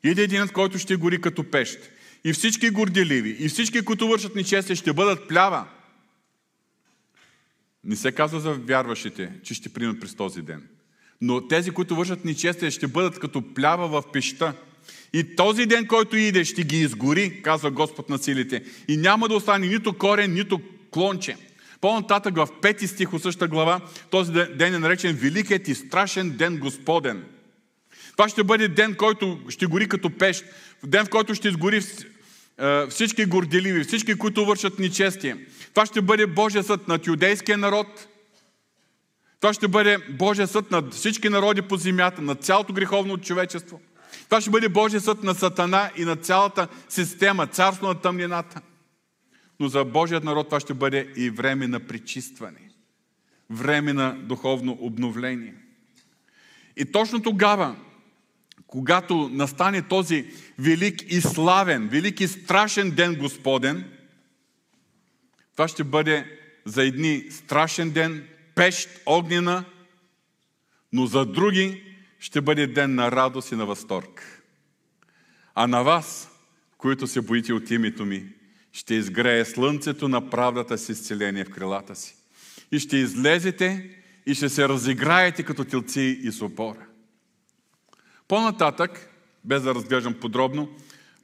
Иде 0.05 0.27
денят, 0.27 0.53
който 0.53 0.79
ще 0.79 0.97
гори 0.97 1.21
като 1.21 1.51
пещ. 1.51 1.79
И 2.25 2.33
всички 2.33 2.71
горделиви, 2.71 3.37
и 3.39 3.49
всички, 3.49 3.85
които 3.85 4.09
вършат 4.09 4.35
нечестие, 4.35 4.77
ще 4.77 4.93
бъдат 4.93 5.29
плява. 5.29 5.69
Не 7.85 7.97
се 7.97 8.13
казва 8.13 8.41
за 8.41 8.53
вярващите, 8.53 9.33
че 9.43 9.55
ще 9.55 9.69
примат 9.69 10.01
през 10.01 10.15
този 10.15 10.43
ден. 10.43 10.69
Но 11.21 11.49
тези, 11.49 11.71
които 11.71 11.97
вършат 11.97 12.25
нечестие, 12.25 12.71
ще 12.71 12.87
бъдат 12.87 13.19
като 13.19 13.55
плява 13.55 13.89
в 13.89 14.13
пеща. 14.13 14.55
И 15.13 15.37
този 15.37 15.67
ден, 15.67 15.87
който 15.87 16.17
иде, 16.17 16.45
ще 16.45 16.63
ги 16.63 16.81
изгори, 16.81 17.43
казва 17.43 17.71
Господ 17.71 18.09
на 18.09 18.19
силите. 18.19 18.63
И 18.89 18.97
няма 18.97 19.29
да 19.29 19.35
остане 19.35 19.67
нито 19.67 19.99
корен, 19.99 20.35
нито 20.35 20.61
клонче. 20.91 21.37
По-нататък 21.81 22.37
в 22.37 22.49
пети 22.63 22.87
стих 22.87 23.13
от 23.13 23.23
същата 23.23 23.49
глава, 23.49 23.81
този 24.11 24.33
ден 24.33 24.75
е 24.75 24.79
наречен 24.79 25.17
Великият 25.17 25.69
и 25.69 25.75
страшен 25.75 26.31
ден 26.31 26.59
Господен. 26.59 27.25
Това 28.13 28.29
ще 28.29 28.45
бъде 28.45 28.69
ден, 28.69 28.95
който 28.95 29.41
ще 29.49 29.67
гори 29.67 29.89
като 29.89 30.11
пещ. 30.11 30.45
Ден, 30.87 31.07
в 31.07 31.09
който 31.09 31.35
ще 31.35 31.49
изгори 31.49 31.77
е, 32.61 32.87
всички 32.87 33.25
горделиви, 33.25 33.85
всички, 33.85 34.15
които 34.15 34.47
вършат 34.47 34.79
нечестие. 34.79 35.37
Това 35.75 35.87
ще 35.87 36.01
бъде 36.01 36.27
Божия 36.27 36.63
съд 36.63 36.89
над 36.89 37.07
юдейския 37.07 37.59
народ. 37.59 38.09
Това 39.41 39.53
ще 39.53 39.69
бъде 39.69 39.99
Божия 39.99 40.47
съд 40.47 40.71
над 40.71 40.95
всички 40.95 41.29
народи 41.29 41.63
по 41.63 41.77
земята, 41.77 42.23
над 42.23 42.45
цялото 42.45 42.73
греховно 42.73 43.19
човечество. 43.19 43.81
Това 44.31 44.41
ще 44.41 44.51
бъде 44.51 44.69
Божия 44.69 45.01
съд 45.01 45.23
на 45.23 45.35
Сатана 45.35 45.91
и 45.97 46.05
на 46.05 46.17
цялата 46.17 46.69
система, 46.89 47.47
царство 47.47 47.87
на 47.87 47.95
тъмнината. 47.95 48.61
Но 49.61 49.69
за 49.69 49.85
Божият 49.85 50.25
народ 50.25 50.47
това 50.47 50.61
ще 50.61 50.75
бъде 50.75 51.13
и 51.17 51.31
време 51.31 51.67
на 51.67 51.81
причистване. 51.81 52.71
Време 53.51 53.93
на 53.93 54.17
духовно 54.23 54.79
обновление. 54.81 55.55
И 56.77 56.93
точно 56.93 57.23
тогава, 57.23 57.77
когато 58.67 59.29
настане 59.29 59.83
този 59.83 60.27
велик 60.59 61.03
и 61.13 61.21
славен, 61.21 61.89
велик 61.89 62.21
и 62.21 62.29
страшен 62.29 62.91
ден 62.91 63.15
Господен, 63.15 63.91
това 65.53 65.69
ще 65.69 65.85
бъде 65.85 66.39
за 66.65 66.83
едни 66.85 67.25
страшен 67.31 67.91
ден, 67.91 68.29
пещ, 68.55 68.89
огнена, 69.07 69.65
но 70.93 71.07
за 71.07 71.27
други 71.27 71.90
ще 72.21 72.41
бъде 72.41 72.67
ден 72.67 72.95
на 72.95 73.11
радост 73.11 73.53
и 73.53 73.57
на 73.57 73.67
възторг. 73.67 74.43
А 75.55 75.67
на 75.67 75.83
вас, 75.83 76.31
които 76.79 77.07
се 77.07 77.21
боите 77.21 77.53
от 77.53 77.71
името 77.71 78.07
ми, 78.07 78.25
ще 78.73 78.95
изгрее 78.95 79.45
слънцето 79.45 80.09
на 80.09 80.31
правдата 80.31 80.79
си 80.79 80.93
изцеление 80.93 81.45
в 81.45 81.51
крилата 81.51 81.97
си. 81.97 82.17
И 82.73 82.79
ще 82.79 82.97
излезете 82.97 83.97
и 84.27 84.35
ще 84.35 84.49
се 84.49 84.69
разиграете 84.69 85.43
като 85.43 85.65
телци 85.65 86.21
и 86.23 86.33
сопора. 86.33 86.87
По-нататък, 88.29 89.11
без 89.45 89.63
да 89.63 89.75
разглеждам 89.75 90.15
подробно, 90.15 90.69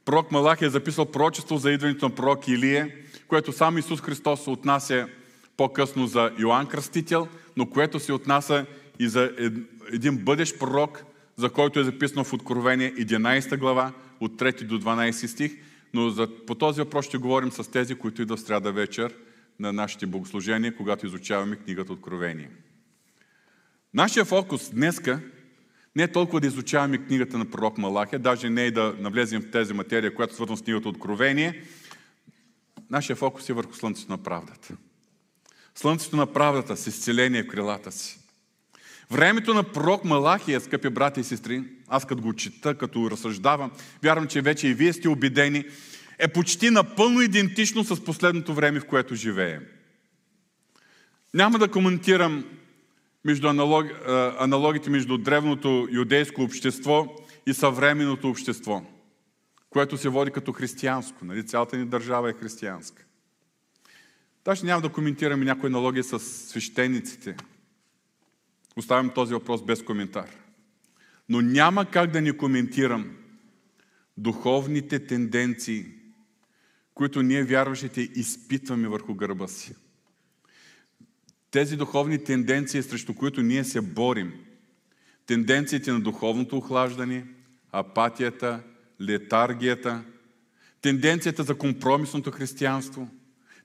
пророк 0.05 0.31
Малах 0.31 0.61
е 0.61 0.69
записал 0.69 1.05
пророчество 1.05 1.57
за 1.57 1.71
идването 1.71 2.09
на 2.09 2.15
пророк 2.15 2.47
Илия, 2.47 2.91
което 3.27 3.51
сам 3.51 3.77
Исус 3.77 4.01
Христос 4.01 4.47
отнася 4.47 5.07
по-късно 5.57 6.07
за 6.07 6.31
Йоанн 6.39 6.67
Кръстител, 6.67 7.27
но 7.57 7.69
което 7.69 7.99
се 7.99 8.13
отнася 8.13 8.65
и 8.99 9.07
за 9.07 9.31
един 9.93 10.17
бъдещ 10.17 10.59
пророк, 10.59 11.03
за 11.35 11.49
който 11.49 11.79
е 11.79 11.83
записано 11.83 12.23
в 12.23 12.33
Откровение 12.33 12.93
11 12.95 13.57
глава, 13.57 13.93
от 14.19 14.31
3 14.39 14.63
до 14.63 14.79
12 14.79 15.25
стих, 15.25 15.51
но 15.93 16.09
за, 16.09 16.27
по 16.45 16.55
този 16.55 16.81
въпрос 16.81 17.05
ще 17.05 17.17
говорим 17.17 17.51
с 17.51 17.71
тези, 17.71 17.95
които 17.95 18.21
идват 18.21 18.39
в 18.39 18.41
сряда 18.41 18.71
вечер 18.71 19.15
на 19.59 19.73
нашите 19.73 20.05
богослужения, 20.05 20.75
когато 20.75 21.05
изучаваме 21.05 21.55
книгата 21.55 21.93
Откровение. 21.93 22.49
Нашия 23.93 24.25
фокус 24.25 24.69
днеска 24.69 25.19
не 25.95 26.03
е 26.03 26.11
толкова 26.11 26.41
да 26.41 26.47
изучаваме 26.47 26.97
книгата 26.97 27.37
на 27.37 27.45
пророк 27.45 27.77
Малахия, 27.77 28.19
даже 28.19 28.49
не 28.49 28.65
е 28.65 28.71
да 28.71 28.95
навлезем 28.99 29.41
в 29.41 29.51
тези 29.51 29.73
материя, 29.73 30.15
която 30.15 30.33
е 30.33 30.35
свързана 30.35 30.57
с 30.57 30.61
книгата 30.61 30.89
Откровение. 30.89 31.63
Нашия 32.89 33.15
фокус 33.15 33.49
е 33.49 33.53
върху 33.53 33.73
Слънцето 33.73 34.11
на 34.11 34.17
правдата. 34.17 34.75
Слънцето 35.75 36.15
на 36.15 36.33
правдата 36.33 36.77
с 36.77 36.87
изцеление 36.87 37.43
в 37.43 37.47
крилата 37.47 37.91
си. 37.91 38.19
Времето 39.11 39.53
на 39.53 39.63
пророк 39.63 40.03
Малахия, 40.03 40.61
скъпи 40.61 40.89
брати 40.89 41.19
и 41.19 41.23
сестри, 41.23 41.63
аз 41.87 42.05
като 42.05 42.21
го 42.21 42.33
чета, 42.33 42.77
като 42.77 43.11
разсъждавам, 43.11 43.71
вярвам, 44.03 44.27
че 44.27 44.41
вече 44.41 44.67
и 44.67 44.73
вие 44.73 44.93
сте 44.93 45.09
убедени, 45.09 45.65
е 46.19 46.27
почти 46.27 46.69
напълно 46.69 47.21
идентично 47.21 47.83
с 47.83 48.03
последното 48.03 48.53
време, 48.53 48.79
в 48.79 48.85
което 48.85 49.15
живеем. 49.15 49.63
Няма 51.33 51.59
да 51.59 51.67
коментирам 51.67 52.45
между 53.25 53.47
аналог, 53.47 53.85
аналогите 54.39 54.89
между 54.89 55.17
древното 55.17 55.87
юдейско 55.91 56.41
общество 56.41 57.15
и 57.47 57.53
съвременното 57.53 58.29
общество, 58.29 58.83
което 59.69 59.97
се 59.97 60.09
води 60.09 60.31
като 60.31 60.53
християнско. 60.53 61.25
Нали? 61.25 61.45
Цялата 61.45 61.77
ни 61.77 61.85
държава 61.85 62.29
е 62.29 62.33
християнска. 62.33 63.03
Даже 64.45 64.65
няма 64.65 64.81
да 64.81 64.89
коментираме 64.89 65.45
някои 65.45 65.67
аналогии 65.67 66.03
с 66.03 66.19
свещениците. 66.19 67.35
Оставям 68.77 69.09
този 69.09 69.33
въпрос 69.33 69.65
без 69.65 69.83
коментар. 69.83 70.29
Но 71.29 71.41
няма 71.41 71.85
как 71.85 72.11
да 72.11 72.21
не 72.21 72.37
коментирам 72.37 73.17
духовните 74.17 74.99
тенденции, 74.99 75.85
които 76.93 77.21
ние 77.21 77.43
вярващите 77.43 78.01
изпитваме 78.01 78.87
върху 78.87 79.13
гърба 79.13 79.47
си. 79.47 79.75
Тези 81.51 81.77
духовни 81.77 82.23
тенденции, 82.23 82.83
срещу 82.83 83.13
които 83.13 83.41
ние 83.41 83.63
се 83.63 83.81
борим, 83.81 84.33
тенденциите 85.25 85.91
на 85.91 86.01
духовното 86.01 86.57
охлаждане, 86.57 87.25
апатията, 87.71 88.63
летаргията, 89.01 90.03
тенденцията 90.81 91.43
за 91.43 91.55
компромисното 91.55 92.31
християнство, 92.31 93.09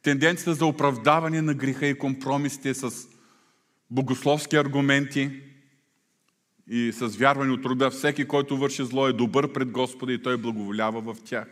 тенденцията 0.03 0.55
за 0.55 0.66
оправдаване 0.66 1.42
на 1.42 1.55
греха 1.55 1.87
и 1.87 1.98
компромисите 1.98 2.75
с 2.75 3.12
богословски 3.92 4.57
аргументи 4.57 5.40
и 6.68 6.92
с 6.92 7.07
вярване 7.07 7.52
от 7.52 7.62
труда. 7.62 7.90
Всеки, 7.90 8.24
който 8.24 8.57
върши 8.57 8.85
зло, 8.85 9.09
е 9.09 9.12
добър 9.12 9.52
пред 9.52 9.70
Господа 9.70 10.12
и 10.12 10.22
той 10.22 10.37
благоволява 10.37 11.00
в 11.00 11.16
тях. 11.24 11.48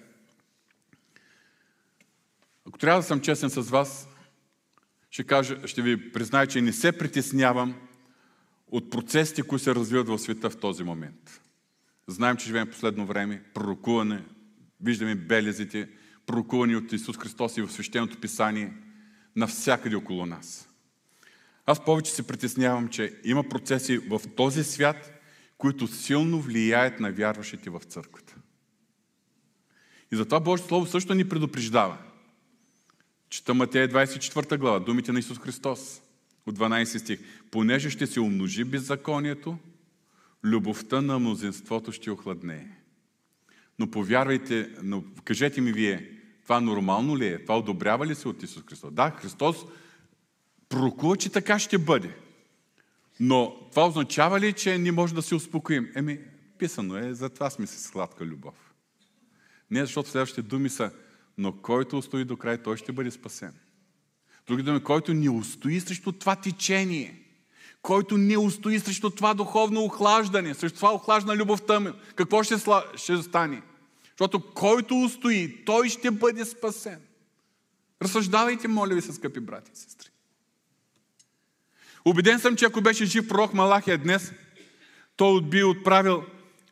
Ако 2.66 2.78
трябва 2.78 3.00
да 3.00 3.06
съм 3.06 3.20
честен 3.20 3.50
с 3.50 3.60
вас, 3.60 4.08
ще, 5.10 5.24
кажа, 5.24 5.68
ще 5.68 5.82
ви 5.82 6.12
призная, 6.12 6.46
че 6.46 6.60
не 6.60 6.72
се 6.72 6.98
притеснявам 6.98 7.74
от 8.66 8.90
процесите, 8.90 9.42
които 9.42 9.64
се 9.64 9.74
развиват 9.74 10.08
в 10.08 10.18
света 10.18 10.50
в 10.50 10.56
този 10.56 10.84
момент. 10.84 11.40
Знаем, 12.06 12.36
че 12.36 12.46
живеем 12.46 12.66
в 12.66 12.70
последно 12.70 13.06
време, 13.06 13.42
пророкуване, 13.54 14.24
виждаме 14.80 15.14
белезите, 15.14 15.88
пророкувани 16.26 16.76
от 16.76 16.92
Исус 16.92 17.18
Христос 17.18 17.56
и 17.56 17.62
в 17.62 17.72
свещеното 17.72 18.20
писание, 18.20 18.72
навсякъде 19.36 19.96
около 19.96 20.26
нас. 20.26 20.69
Аз 21.70 21.84
повече 21.84 22.12
се 22.12 22.26
притеснявам, 22.26 22.88
че 22.88 23.14
има 23.24 23.48
процеси 23.48 23.98
в 23.98 24.20
този 24.36 24.64
свят, 24.64 25.20
които 25.58 25.86
силно 25.86 26.40
влияят 26.40 27.00
на 27.00 27.12
вярващите 27.12 27.70
в 27.70 27.80
църквата. 27.88 28.34
И 30.12 30.16
затова 30.16 30.40
Божието 30.40 30.68
Слово 30.68 30.86
също 30.86 31.14
ни 31.14 31.28
предупреждава– 31.28 31.98
Чета 33.30 33.54
Матея 33.54 33.88
24 33.88 34.58
глава, 34.58 34.80
думите 34.80 35.12
на 35.12 35.18
Исус 35.18 35.38
Христос 35.38 36.02
от 36.46 36.58
12 36.58 36.98
стих. 36.98 37.20
Понеже 37.50 37.90
ще 37.90 38.06
се 38.06 38.20
умножи 38.20 38.64
беззаконието, 38.64 39.58
любовта 40.44 41.00
на 41.00 41.18
мнозинството 41.18 41.92
ще 41.92 42.10
охладнее. 42.10 42.66
Но 43.78 43.90
повярвайте, 43.90 44.70
но 44.82 45.04
кажете 45.24 45.60
ми 45.60 45.72
вие, 45.72 46.10
това 46.42 46.60
нормално 46.60 47.18
ли 47.18 47.26
е? 47.26 47.42
Това 47.42 47.58
одобрява 47.58 48.06
ли 48.06 48.14
се 48.14 48.28
от 48.28 48.42
Исус 48.42 48.62
Христос? 48.68 48.92
Да, 48.92 49.10
Христос 49.10 49.56
пророкува, 50.70 51.16
че 51.16 51.32
така 51.32 51.58
ще 51.58 51.78
бъде. 51.78 52.16
Но 53.20 53.56
това 53.70 53.86
означава 53.86 54.40
ли, 54.40 54.52
че 54.52 54.78
не 54.78 54.92
може 54.92 55.14
да 55.14 55.22
се 55.22 55.34
успокоим? 55.34 55.92
Еми, 55.94 56.18
писано 56.58 56.96
е, 56.96 57.14
затова 57.14 57.50
сме 57.50 57.66
си 57.66 57.78
сладка 57.82 58.24
любов. 58.24 58.54
Не 59.70 59.80
защото 59.80 60.10
следващите 60.10 60.42
думи 60.42 60.68
са 60.68 60.90
но 61.40 61.52
който 61.52 61.98
устои 61.98 62.24
до 62.24 62.36
край, 62.36 62.62
той 62.62 62.76
ще 62.76 62.92
бъде 62.92 63.10
спасен. 63.10 63.54
Други 64.46 64.62
думи, 64.62 64.82
който 64.82 65.14
не 65.14 65.30
устои 65.30 65.80
срещу 65.80 66.12
това 66.12 66.36
течение, 66.36 67.22
който 67.82 68.18
не 68.18 68.38
устои 68.38 68.80
срещу 68.80 69.10
това 69.10 69.34
духовно 69.34 69.84
охлаждане, 69.84 70.54
срещу 70.54 70.76
това 70.76 70.94
охлаждане 70.94 71.36
на 71.36 71.42
любовта 71.42 71.80
ми, 71.80 71.92
какво 72.14 72.42
ще, 72.42 72.58
сла... 72.58 72.84
ще 72.96 73.22
стане? 73.22 73.62
Защото 74.10 74.54
който 74.54 75.02
устои, 75.02 75.64
той 75.64 75.88
ще 75.88 76.10
бъде 76.10 76.44
спасен. 76.44 77.00
Разсъждавайте, 78.02 78.68
моля 78.68 78.94
ви, 78.94 79.02
скъпи 79.02 79.40
брати 79.40 79.70
и 79.74 79.76
сестри. 79.76 80.09
Убеден 82.04 82.38
съм, 82.38 82.56
че 82.56 82.64
ако 82.64 82.80
беше 82.80 83.04
жив 83.04 83.28
пророк 83.28 83.54
Малахия 83.54 83.98
днес, 83.98 84.32
той 85.16 85.42
би 85.42 85.64
отправил 85.64 86.24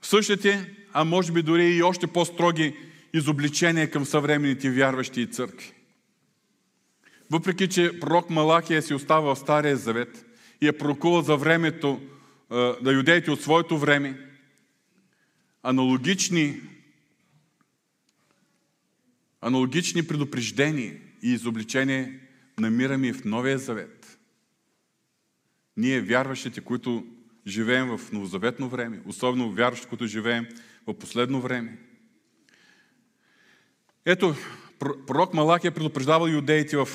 същите, 0.03 0.75
а 0.93 1.05
може 1.05 1.33
би 1.33 1.43
дори 1.43 1.65
и 1.65 1.83
още 1.83 2.07
по-строги 2.07 2.77
изобличение 3.15 3.91
към 3.91 4.05
съвременните 4.05 4.71
вярващи 4.71 5.21
и 5.21 5.27
църкви. 5.27 5.73
Въпреки, 7.31 7.69
че 7.69 8.01
пророк 8.01 8.31
Малахия 8.31 8.83
си 8.83 8.95
остава 8.95 9.35
в 9.35 9.39
Стария 9.39 9.77
Завет 9.77 10.27
и 10.61 10.69
е 10.69 10.79
пророкувал 10.79 11.23
за 11.23 11.37
времето 11.37 12.01
на 12.83 12.93
юдеите 12.93 13.31
от 13.31 13.43
своето 13.43 13.79
време, 13.79 14.19
аналогични, 15.63 16.61
аналогични 19.41 20.07
предупреждения 20.07 20.97
и 21.23 21.33
изобличения 21.33 22.21
намираме 22.59 23.07
и 23.07 23.13
в 23.13 23.25
Новия 23.25 23.59
Завет. 23.59 23.98
Ние, 25.79 26.01
вярващите, 26.01 26.61
които 26.61 27.07
живеем 27.47 27.89
в 27.89 28.13
новозаветно 28.13 28.69
време, 28.69 29.01
особено 29.07 29.53
вярващите, 29.53 29.89
които 29.89 30.07
живеем 30.07 30.47
в 30.87 30.95
последно 30.95 31.41
време, 31.41 31.79
ето, 34.07 34.35
пророк 34.79 35.35
Малак 35.35 35.65
е 35.65 35.71
предупреждавал 35.71 36.29
юдеите 36.29 36.77
в 36.77 36.89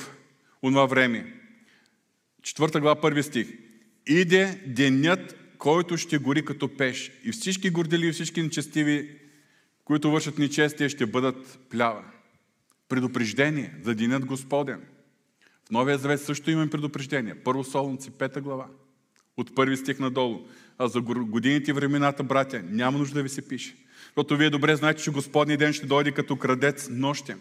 това 0.62 0.86
време. 0.86 1.40
Четвърта 2.42 2.80
глава, 2.80 3.00
първи 3.00 3.22
стих. 3.22 3.48
Иде 4.06 4.62
денят, 4.66 5.36
който 5.58 5.96
ще 5.96 6.18
гори 6.18 6.44
като 6.44 6.76
пеш. 6.76 7.12
И 7.24 7.32
всички 7.32 7.70
гордели 7.70 8.08
и 8.08 8.12
всички 8.12 8.42
нечестиви, 8.42 9.18
които 9.84 10.10
вършат 10.10 10.38
нечестие, 10.38 10.88
ще 10.88 11.06
бъдат 11.06 11.58
плява. 11.70 12.04
Предупреждение 12.88 13.74
за 13.82 13.94
денят 13.94 14.24
Господен. 14.24 14.80
В 15.68 15.70
Новия 15.70 15.98
Завет 15.98 16.22
също 16.22 16.50
имаме 16.50 16.70
предупреждение. 16.70 17.34
Първо 17.34 17.64
Солунци, 17.64 18.10
пета 18.10 18.40
глава. 18.40 18.66
От 19.36 19.54
първи 19.54 19.76
стих 19.76 19.98
надолу. 19.98 20.40
А 20.78 20.88
за 20.88 21.00
годините 21.00 21.70
и 21.70 21.74
времената, 21.74 22.22
братя, 22.22 22.62
няма 22.62 22.98
нужда 22.98 23.14
да 23.14 23.22
ви 23.22 23.28
се 23.28 23.48
пише. 23.48 23.76
Защото 24.04 24.36
вие 24.36 24.50
добре 24.50 24.76
знаете, 24.76 25.02
че 25.02 25.10
Господния 25.10 25.58
ден 25.58 25.72
ще 25.72 25.86
дойде 25.86 26.12
като 26.12 26.36
крадец 26.36 26.88
нощем. 26.90 27.40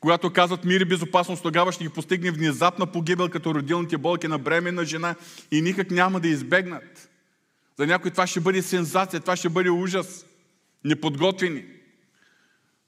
Когато 0.00 0.32
казват 0.32 0.64
мир 0.64 0.80
и 0.80 0.84
безопасност, 0.84 1.42
тогава 1.42 1.72
ще 1.72 1.84
ги 1.84 1.90
постигне 1.90 2.30
внезапна 2.30 2.86
погибел, 2.86 3.28
като 3.28 3.54
родилните 3.54 3.98
болки 3.98 4.28
на 4.28 4.38
бременна 4.38 4.84
жена 4.84 5.14
и 5.50 5.62
никак 5.62 5.90
няма 5.90 6.20
да 6.20 6.28
избегнат. 6.28 7.10
За 7.78 7.86
някой 7.86 8.10
това 8.10 8.26
ще 8.26 8.40
бъде 8.40 8.62
сензация, 8.62 9.20
това 9.20 9.36
ще 9.36 9.48
бъде 9.48 9.70
ужас. 9.70 10.26
Неподготвени. 10.84 11.64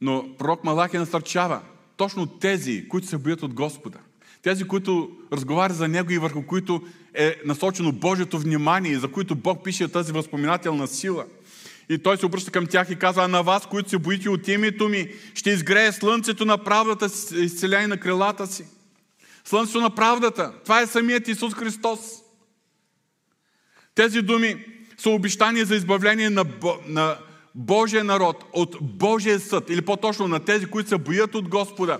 Но 0.00 0.36
пророк 0.38 0.64
Малахи 0.64 0.98
насърчава 0.98 1.62
точно 1.96 2.26
тези, 2.26 2.88
които 2.88 3.06
се 3.06 3.18
боят 3.18 3.42
от 3.42 3.54
Господа. 3.54 3.98
Тези, 4.42 4.64
които 4.64 5.10
разговарят 5.32 5.76
за 5.76 5.88
Него 5.88 6.12
и 6.12 6.18
върху 6.18 6.46
които 6.46 6.82
е 7.14 7.36
насочено 7.44 7.92
Божието 7.92 8.38
внимание 8.38 8.98
за 8.98 9.08
които 9.08 9.34
Бог 9.34 9.64
пише 9.64 9.88
тази 9.88 10.12
възпоминателна 10.12 10.88
сила– 10.88 11.24
и 11.90 11.98
той 11.98 12.16
се 12.16 12.26
обръща 12.26 12.50
към 12.50 12.66
тях 12.66 12.90
и 12.90 12.96
казва, 12.96 13.24
а 13.24 13.28
на 13.28 13.42
вас, 13.42 13.66
които 13.66 13.90
се 13.90 13.98
боите 13.98 14.28
от 14.28 14.48
името 14.48 14.88
ми, 14.88 15.08
ще 15.34 15.50
изгрее 15.50 15.92
слънцето 15.92 16.44
на 16.44 16.64
правдата, 16.64 17.06
изцеляй 17.36 17.86
на 17.86 17.96
крилата 17.96 18.46
си. 18.46 18.64
Слънцето 19.44 19.80
на 19.80 19.94
правдата. 19.94 20.52
Това 20.64 20.80
е 20.80 20.86
самият 20.86 21.28
Исус 21.28 21.54
Христос. 21.54 22.00
Тези 23.94 24.22
думи 24.22 24.64
са 24.98 25.10
обещания 25.10 25.66
за 25.66 25.76
избавление 25.76 26.30
на, 26.30 26.44
на 26.86 27.18
Божия 27.54 28.04
народ 28.04 28.44
от 28.52 28.76
Божия 28.80 29.40
съд, 29.40 29.70
или 29.70 29.82
по-точно 29.82 30.28
на 30.28 30.44
тези, 30.44 30.66
които 30.66 30.88
се 30.88 30.98
боят 30.98 31.34
от 31.34 31.48
Господа. 31.48 31.98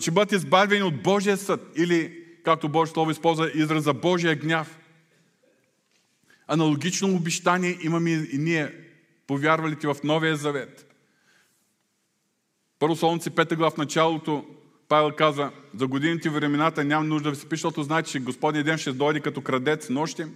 Ще 0.00 0.10
бъдат 0.10 0.32
избавени 0.32 0.82
от 0.82 1.02
Божия 1.02 1.36
съд, 1.36 1.72
или, 1.76 2.24
както 2.44 2.68
Божие 2.68 2.92
Слово 2.92 3.10
използва 3.10 3.50
израза 3.54 3.92
Божия 3.92 4.36
гняв. 4.36 4.78
Аналогично 6.46 7.14
обещание 7.14 7.78
имаме 7.82 8.10
и 8.10 8.38
ние, 8.38 8.74
повярвалите 9.26 9.86
в 9.86 9.96
Новия 10.04 10.36
Завет. 10.36 10.94
Първо 12.78 12.96
Солнце, 12.96 13.30
пета 13.30 13.56
глава 13.56 13.70
в 13.70 13.76
началото, 13.76 14.46
Павел 14.88 15.12
каза, 15.16 15.50
за 15.74 15.86
годините 15.86 16.28
и 16.28 16.30
времената 16.30 16.84
няма 16.84 17.04
нужда 17.04 17.30
да 17.30 17.36
се 17.36 17.48
пише, 17.48 17.60
защото 17.60 17.82
знае, 17.82 18.02
че 18.02 18.20
Господния 18.20 18.64
ден 18.64 18.78
ще 18.78 18.92
дойде 18.92 19.20
като 19.20 19.40
крадец 19.40 19.88
нощем. 19.88 20.34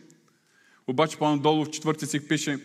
Обаче 0.86 1.18
по-надолу 1.18 1.64
в 1.64 1.70
четвърти 1.70 2.06
си 2.06 2.28
пише, 2.28 2.58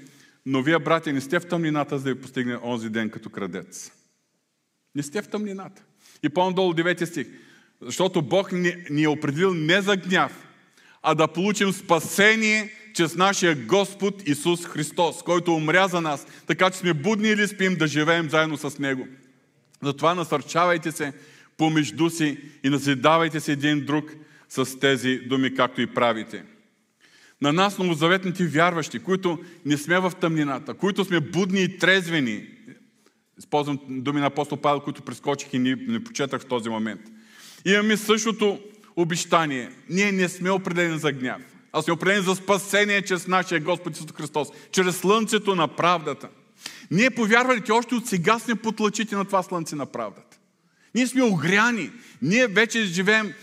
но 0.45 0.61
вие, 0.61 0.79
братя, 0.79 1.13
не 1.13 1.21
сте 1.21 1.39
в 1.39 1.47
тъмнината, 1.47 1.97
за 1.97 2.03
да 2.03 2.13
ви 2.13 2.21
постигне 2.21 2.57
онзи 2.63 2.89
ден 2.89 3.09
като 3.09 3.29
крадец. 3.29 3.91
Не 4.95 5.03
сте 5.03 5.21
в 5.21 5.29
тъмнината. 5.29 5.83
И 6.23 6.29
по-надолу 6.29 6.73
9 6.73 7.05
стих. 7.05 7.27
Защото 7.81 8.21
Бог 8.21 8.51
ни, 8.51 8.75
ни 8.89 9.03
е 9.03 9.07
определил 9.07 9.53
не 9.53 9.81
за 9.81 9.95
гняв, 9.95 10.47
а 11.03 11.15
да 11.15 11.27
получим 11.27 11.73
спасение 11.73 12.73
чрез 12.93 13.15
нашия 13.15 13.55
Господ 13.55 14.27
Исус 14.27 14.65
Христос, 14.65 15.23
който 15.23 15.55
умря 15.55 15.87
за 15.87 16.01
нас, 16.01 16.27
така 16.47 16.69
че 16.69 16.77
сме 16.77 16.93
будни 16.93 17.29
или 17.29 17.47
спим 17.47 17.75
да 17.75 17.87
живеем 17.87 18.29
заедно 18.29 18.57
с 18.57 18.79
Него. 18.79 19.07
Затова 19.83 20.15
насърчавайте 20.15 20.91
се 20.91 21.13
помежду 21.57 22.09
си 22.09 22.37
и 22.63 22.69
назидавайте 22.69 23.39
се 23.39 23.51
един 23.51 23.85
друг 23.85 24.11
с 24.49 24.79
тези 24.79 25.17
думи, 25.17 25.55
както 25.55 25.81
и 25.81 25.87
правите. 25.87 26.43
На 27.41 27.53
нас, 27.53 27.77
новозаветните 27.77 28.47
вярващи, 28.47 28.99
които 28.99 29.39
не 29.65 29.77
сме 29.77 29.99
в 29.99 30.11
тъмнината, 30.21 30.73
които 30.73 31.05
сме 31.05 31.19
будни 31.19 31.63
и 31.63 31.77
трезвени, 31.77 32.47
използвам 33.39 33.79
думи 33.89 34.19
на 34.19 34.25
апостол 34.25 34.57
Павел, 34.57 34.79
които 34.79 35.01
прескочих 35.01 35.53
и 35.53 35.59
не 35.59 36.03
почетах 36.03 36.41
в 36.41 36.45
този 36.45 36.69
момент. 36.69 37.01
Имаме 37.65 37.97
същото 37.97 38.59
обещание. 38.95 39.71
Ние 39.89 40.11
не 40.11 40.29
сме 40.29 40.51
определени 40.51 40.99
за 40.99 41.11
гняв, 41.11 41.41
а 41.73 41.81
сме 41.81 41.93
определени 41.93 42.23
за 42.23 42.35
спасение 42.35 43.01
чрез 43.01 43.27
нашия 43.27 43.59
Господ 43.59 43.95
Исус 43.95 44.11
Христос, 44.17 44.47
чрез 44.71 44.97
слънцето 44.97 45.55
на 45.55 45.67
правдата. 45.67 46.29
Ние 46.91 47.09
повярвалите 47.09 47.71
още 47.71 47.95
от 47.95 48.07
сега 48.07 48.39
сме 48.39 48.55
подлъчите 48.55 49.15
на 49.15 49.25
това 49.25 49.43
слънце 49.43 49.75
на 49.75 49.85
правдата. 49.85 50.37
Ние 50.95 51.07
сме 51.07 51.23
огряни. 51.23 51.91
Ние 52.21 52.47
вече 52.47 52.85
живеем, 52.85 53.33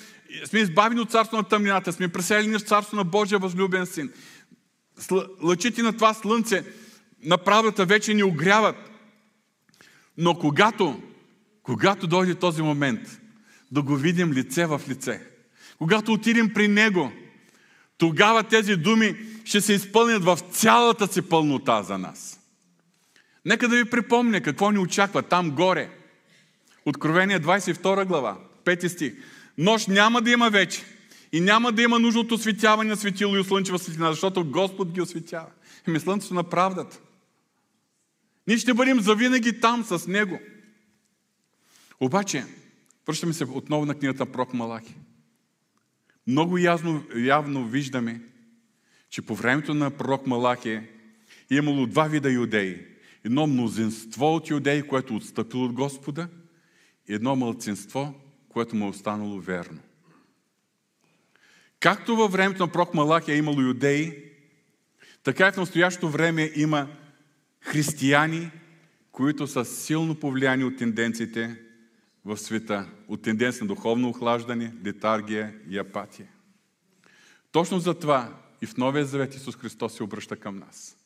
сме 0.44 0.60
избавени 0.60 1.00
от 1.00 1.10
царство 1.10 1.36
на 1.36 1.44
тъмнината, 1.44 1.92
сме 1.92 2.08
преселени 2.08 2.58
в 2.58 2.62
царство 2.62 2.96
на 2.96 3.04
Божия 3.04 3.38
възлюбен 3.38 3.86
син. 3.86 4.12
Лъчите 5.42 5.82
на 5.82 5.92
това 5.92 6.14
слънце 6.14 6.64
на 7.22 7.38
правдата 7.38 7.84
вече 7.84 8.14
ни 8.14 8.22
огряват. 8.22 8.76
Но 10.18 10.34
когато, 10.34 11.02
когато 11.62 12.06
дойде 12.06 12.34
този 12.34 12.62
момент, 12.62 13.20
да 13.72 13.82
го 13.82 13.96
видим 13.96 14.32
лице 14.32 14.66
в 14.66 14.80
лице, 14.88 15.22
когато 15.78 16.12
отидем 16.12 16.52
при 16.54 16.68
Него, 16.68 17.12
тогава 17.98 18.42
тези 18.42 18.76
думи 18.76 19.16
ще 19.44 19.60
се 19.60 19.72
изпълнят 19.72 20.24
в 20.24 20.38
цялата 20.50 21.06
си 21.06 21.22
пълнота 21.22 21.82
за 21.82 21.98
нас. 21.98 22.40
Нека 23.44 23.68
да 23.68 23.76
ви 23.76 23.90
припомня 23.90 24.40
какво 24.40 24.70
ни 24.70 24.78
очаква 24.78 25.22
там 25.22 25.50
горе. 25.50 25.90
Откровение 26.86 27.40
22 27.40 28.04
глава, 28.04 28.38
5 28.64 28.86
стих. 28.86 29.14
Нощ 29.58 29.88
няма 29.88 30.22
да 30.22 30.30
има 30.30 30.50
вече 30.50 30.82
и 31.32 31.40
няма 31.40 31.72
да 31.72 31.82
има 31.82 31.98
нужда 31.98 32.20
от 32.20 32.32
осветяване 32.32 32.90
на 32.90 32.96
светило 32.96 33.36
и 33.36 33.44
слънчева 33.44 33.78
светлина, 33.78 34.10
защото 34.10 34.44
Господ 34.44 34.92
ги 34.92 35.00
осветява. 35.00 35.46
Еми 35.88 36.00
слънцето 36.00 36.34
на 36.34 36.44
правдата. 36.44 36.98
Ние 38.46 38.58
ще 38.58 38.74
бъдем 38.74 39.00
завинаги 39.00 39.60
там 39.60 39.84
с 39.84 40.06
Него. 40.06 40.40
Обаче, 42.00 42.44
връщаме 43.06 43.32
се 43.32 43.44
отново 43.44 43.86
на 43.86 43.94
книгата 43.94 44.32
Прок 44.32 44.54
Малахи. 44.54 44.94
Много 46.26 46.58
явно, 46.58 47.04
явно 47.16 47.68
виждаме, 47.68 48.20
че 49.10 49.22
по 49.22 49.34
времето 49.34 49.74
на 49.74 49.90
пророк 49.90 50.26
Малахи 50.26 50.70
е 50.70 50.84
имало 51.50 51.86
два 51.86 52.04
вида 52.04 52.30
юдеи. 52.30 52.86
Едно 53.24 53.46
мнозинство 53.46 54.34
от 54.34 54.50
юдеи, 54.50 54.82
което 54.82 55.14
е 55.14 55.16
отстъпило 55.16 55.64
от 55.64 55.72
Господа, 55.72 56.28
и 57.08 57.14
едно 57.14 57.36
мълцинство, 57.36 58.14
което 58.48 58.76
му 58.76 58.86
е 58.86 58.88
останало 58.88 59.40
верно. 59.40 59.80
Както 61.80 62.16
във 62.16 62.32
времето 62.32 62.62
на 62.62 62.72
пророк 62.72 62.94
Малахи 62.94 63.32
е 63.32 63.36
имало 63.36 63.60
юдеи, 63.60 64.24
така 65.22 65.48
и 65.48 65.52
в 65.52 65.56
настоящото 65.56 66.08
време 66.08 66.52
има 66.56 66.88
християни, 67.64 68.50
които 69.12 69.46
са 69.46 69.64
силно 69.64 70.14
повлияни 70.14 70.64
от 70.64 70.76
тенденциите 70.76 71.60
в 72.24 72.36
света, 72.36 72.90
от 73.08 73.22
тенденция 73.22 73.64
на 73.64 73.68
духовно 73.68 74.08
охлаждане, 74.08 74.74
летаргия 74.86 75.54
и 75.68 75.78
апатия. 75.78 76.28
Точно 77.52 77.78
за 77.78 77.98
това 77.98 78.40
и 78.62 78.66
в 78.66 78.76
Новия 78.76 79.04
Завет 79.04 79.34
Исус 79.34 79.56
Христос 79.56 79.96
се 79.96 80.02
обръща 80.02 80.36
към 80.36 80.58
нас. 80.58 80.96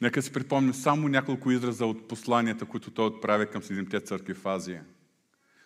Нека 0.00 0.22
си 0.22 0.32
припомним 0.32 0.74
само 0.74 1.08
няколко 1.08 1.50
израза 1.50 1.86
от 1.86 2.08
посланията, 2.08 2.64
които 2.64 2.90
Той 2.90 3.06
отправя 3.06 3.46
към 3.46 3.62
седемте 3.62 4.00
църкви 4.00 4.34
в 4.34 4.46
Азия. 4.46 4.84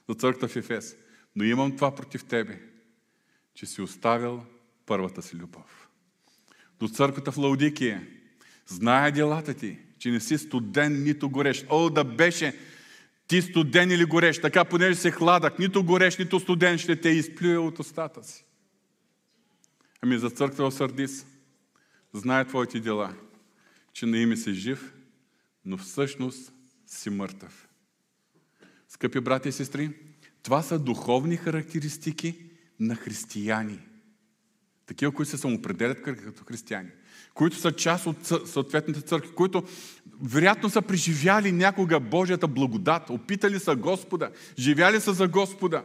За 0.09 0.15
църквата 0.15 0.49
в 0.49 0.57
Ефес. 0.57 0.97
Но 1.37 1.45
имам 1.45 1.77
това 1.77 1.95
против 1.95 2.25
тебе, 2.25 2.61
че 3.55 3.67
си 3.67 3.83
оставил 3.83 4.43
първата 4.87 5.23
си 5.23 5.37
любов. 5.37 5.89
До 6.81 6.89
църквата 6.89 7.33
в 7.33 7.39
Лаудикия. 7.39 8.07
Зная 8.69 9.13
делата 9.13 9.55
ти, 9.55 9.79
че 9.99 10.11
не 10.11 10.21
си 10.21 10.39
студен, 10.39 11.03
нито 11.03 11.31
горещ. 11.31 11.67
О, 11.69 11.91
да 11.91 12.05
беше 12.05 12.59
ти 13.27 13.43
студен 13.43 13.91
или 13.91 14.05
горещ, 14.05 14.43
така 14.43 14.65
понеже 14.65 14.95
се 14.95 15.11
хладък, 15.11 15.59
нито 15.59 15.85
горещ, 15.85 16.19
нито 16.19 16.41
студен 16.41 16.79
ще 16.79 17.01
те 17.01 17.09
изплюе 17.09 17.57
от 17.57 17.79
устата 17.79 18.25
си. 18.25 18.45
Ами 20.03 20.19
за 20.19 20.31
църква 20.31 20.71
в 20.71 20.75
Сардис, 20.75 21.27
знае 22.13 22.45
твоите 22.45 22.81
дела, 22.81 23.15
че 23.93 24.07
на 24.07 24.19
име 24.19 24.37
си 24.37 24.53
жив, 24.53 24.95
но 25.65 25.77
всъщност 25.77 26.53
си 26.87 27.11
мъртъв. 27.11 27.69
Скъпи 28.89 29.21
брати 29.21 29.49
и 29.49 29.53
сестри, 29.53 29.91
това 30.43 30.63
са 30.63 30.79
духовни 30.79 31.37
характеристики 31.37 32.51
на 32.81 32.95
християни. 32.95 33.79
Такива, 34.87 35.13
които 35.13 35.31
се 35.31 35.39
самоопределят 35.39 36.03
като 36.03 36.45
християни 36.45 36.91
които 37.39 37.57
са 37.57 37.73
част 37.73 38.07
от 38.07 38.27
съответните 38.47 39.01
църкви, 39.01 39.35
които 39.35 39.63
вероятно 40.23 40.71
са 40.71 40.83
преживяли 40.83 41.53
някога 41.53 42.01
Божията 42.01 42.49
благодат, 42.49 43.11
опитали 43.11 43.59
са 43.59 43.77
Господа, 43.77 44.31
живяли 44.59 45.01
са 45.01 45.13
за 45.13 45.29
Господа. 45.29 45.83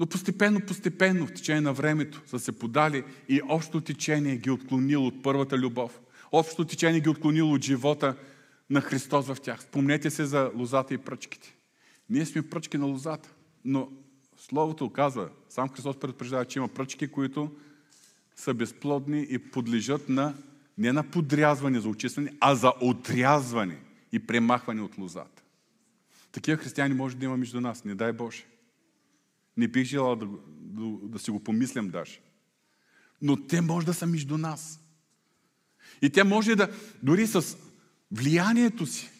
Но 0.00 0.06
постепенно, 0.06 0.60
постепенно, 0.60 1.26
в 1.26 1.32
течение 1.32 1.60
на 1.60 1.72
времето, 1.72 2.22
са 2.26 2.38
се 2.38 2.52
подали 2.52 3.04
и 3.28 3.40
общо 3.48 3.80
течение 3.80 4.36
ги 4.36 4.50
отклонило 4.50 5.06
от 5.06 5.22
първата 5.22 5.58
любов. 5.58 6.00
Общо 6.32 6.64
течение 6.64 7.00
ги 7.00 7.08
отклонило 7.08 7.52
от 7.52 7.64
живота 7.64 8.16
на 8.70 8.80
Христос 8.80 9.26
в 9.26 9.36
тях. 9.42 9.62
Спомнете 9.62 10.10
се 10.10 10.24
за 10.24 10.50
лозата 10.56 10.94
и 10.94 10.98
пръчките. 10.98 11.56
Ние 12.10 12.26
сме 12.26 12.48
пръчки 12.48 12.78
на 12.78 12.86
лозата, 12.86 13.34
но 13.64 13.88
Словото 14.36 14.90
казва, 14.90 15.28
сам 15.48 15.68
Христос 15.68 15.96
предупреждава, 15.96 16.44
че 16.44 16.58
има 16.58 16.68
пръчки, 16.68 17.08
които 17.08 17.50
са 18.42 18.54
безплодни 18.54 19.26
и 19.30 19.38
подлежат 19.38 20.08
на, 20.08 20.34
не 20.78 20.92
на 20.92 21.10
подрязване 21.10 21.80
за 21.80 21.88
очистване, 21.88 22.32
а 22.40 22.54
за 22.54 22.72
отрязване 22.80 23.78
и 24.12 24.18
премахване 24.18 24.82
от 24.82 24.98
лозата. 24.98 25.42
Такива 26.32 26.56
християни 26.56 26.94
може 26.94 27.16
да 27.16 27.24
има 27.24 27.36
между 27.36 27.60
нас, 27.60 27.84
не 27.84 27.94
дай 27.94 28.12
Боже. 28.12 28.44
Не 29.56 29.68
бих 29.68 29.84
желал 29.84 30.16
да, 30.16 30.26
да, 30.60 31.08
да 31.08 31.18
си 31.18 31.30
го 31.30 31.44
помислям 31.44 31.88
даже. 31.88 32.20
Но 33.22 33.46
те 33.46 33.60
може 33.60 33.86
да 33.86 33.94
са 33.94 34.06
между 34.06 34.38
нас. 34.38 34.80
И 36.02 36.10
те 36.10 36.24
може 36.24 36.56
да, 36.56 36.68
дори 37.02 37.26
с 37.26 37.56
влиянието 38.12 38.86
си, 38.86 39.10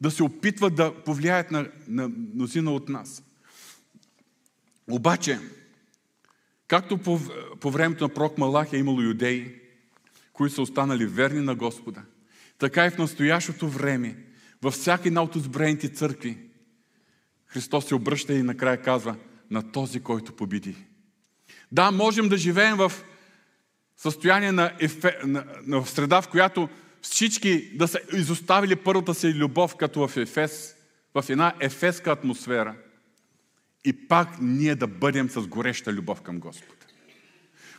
да 0.00 0.10
се 0.10 0.22
опитват 0.22 0.74
да 0.74 1.04
повлияят 1.04 1.50
на, 1.50 1.70
на 1.88 2.08
мнозина 2.08 2.72
от 2.72 2.88
нас. 2.88 3.22
Обаче, 4.90 5.40
Както 6.68 6.98
по, 6.98 7.20
по 7.60 7.70
времето 7.70 8.04
на 8.04 8.14
пророк 8.14 8.38
Малах 8.38 8.72
е 8.72 8.76
имало 8.76 9.00
юдеи, 9.00 9.54
които 10.32 10.54
са 10.54 10.62
останали 10.62 11.06
верни 11.06 11.40
на 11.40 11.54
Господа, 11.54 12.02
така 12.58 12.86
и 12.86 12.90
в 12.90 12.98
настоящото 12.98 13.68
време, 13.68 14.16
във 14.62 14.74
всяка 14.74 15.08
една 15.08 15.22
от 15.22 15.36
избраните 15.36 15.88
църкви, 15.88 16.38
Христос 17.46 17.86
се 17.86 17.94
обръща 17.94 18.34
и 18.34 18.42
накрая 18.42 18.82
казва 18.82 19.16
на 19.50 19.72
този, 19.72 20.00
който 20.00 20.32
победи. 20.32 20.76
Да, 21.72 21.90
можем 21.90 22.28
да 22.28 22.36
живеем 22.36 22.76
в 22.76 22.92
състояние 23.96 24.52
на, 24.52 24.72
ефе, 24.80 25.18
на, 25.24 25.44
на 25.66 25.82
в 25.82 25.90
среда, 25.90 26.22
в 26.22 26.28
която 26.28 26.68
всички 27.02 27.76
да 27.76 27.88
са 27.88 28.00
изоставили 28.12 28.76
първата 28.76 29.14
си 29.14 29.34
любов, 29.34 29.76
като 29.76 30.08
в 30.08 30.16
Ефес, 30.16 30.74
в 31.14 31.24
една 31.28 31.54
ефеска 31.60 32.12
атмосфера– 32.12 32.74
и 33.84 34.08
пак 34.08 34.28
ние 34.40 34.74
да 34.74 34.86
бъдем 34.86 35.30
с 35.30 35.40
гореща 35.40 35.92
любов 35.92 36.22
към 36.22 36.38
Господ. 36.38 36.86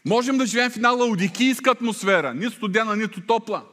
Можем 0.06 0.38
да 0.38 0.46
живеем 0.46 0.72
в 0.72 0.76
една 0.76 0.90
лаудикийска 0.90 1.72
атмосфера, 1.72 2.34
нито 2.34 2.52
студена, 2.52 2.96
нито 2.96 3.22
топла. 3.22 3.64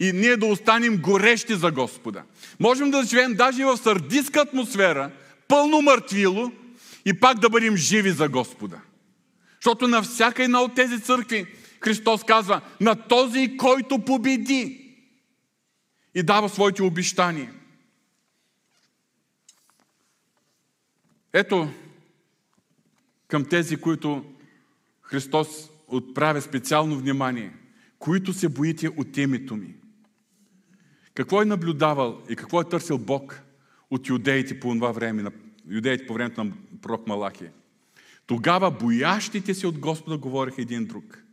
И 0.00 0.12
ние 0.12 0.36
да 0.36 0.46
останем 0.46 0.96
горещи 0.96 1.54
за 1.54 1.70
Господа. 1.70 2.22
Можем 2.60 2.90
да 2.90 3.04
живеем 3.04 3.34
даже 3.34 3.62
и 3.62 3.64
в 3.64 3.76
сърдиска 3.76 4.40
атмосфера, 4.40 5.10
пълно 5.48 5.82
мъртвило, 5.82 6.52
и 7.04 7.20
пак 7.20 7.38
да 7.38 7.50
бъдем 7.50 7.76
живи 7.76 8.10
за 8.10 8.28
Господа. 8.28 8.80
Защото 9.54 9.88
на 9.88 10.02
всяка 10.02 10.44
една 10.44 10.60
от 10.60 10.74
тези 10.74 11.00
църкви 11.00 11.46
Христос 11.80 12.24
казва 12.24 12.60
на 12.80 12.94
този, 12.94 13.56
който 13.56 13.98
победи 13.98 14.94
и 16.14 16.22
дава 16.22 16.48
своите 16.48 16.82
обещания. 16.82 17.52
Ето, 21.32 21.68
към 23.28 23.44
тези, 23.44 23.76
които 23.76 24.24
Христос 25.02 25.70
отправя 25.88 26.42
специално 26.42 26.96
внимание, 26.96 27.52
които 27.98 28.32
се 28.32 28.48
боите 28.48 28.88
от 28.88 29.16
името 29.16 29.56
ми. 29.56 29.74
Какво 31.14 31.42
е 31.42 31.44
наблюдавал 31.44 32.22
и 32.28 32.36
какво 32.36 32.60
е 32.60 32.68
търсил 32.68 32.98
Бог 32.98 33.42
от 33.90 34.08
юдеите 34.08 34.60
по 34.60 34.74
това 34.74 34.92
време, 34.92 35.30
юдеите 35.68 36.06
по 36.06 36.14
времето 36.14 36.44
на 36.44 36.52
пророк 36.82 37.06
Малахия? 37.06 37.52
Тогава 38.26 38.70
боящите 38.70 39.54
се 39.54 39.66
от 39.66 39.78
Господа 39.78 40.18
говореха 40.18 40.62
един 40.62 40.84
друг. 40.84 41.24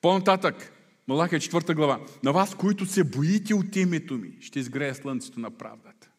По-нататък, 0.00 0.72
Малахия 1.08 1.40
4 1.40 1.74
глава. 1.74 2.00
На 2.22 2.32
вас, 2.32 2.54
които 2.54 2.86
се 2.86 3.04
боите 3.04 3.54
от 3.54 3.76
името 3.76 4.14
ми, 4.14 4.36
ще 4.40 4.58
изгрее 4.58 4.94
слънцето 4.94 5.40
на 5.40 5.50
правдата. 5.50 6.11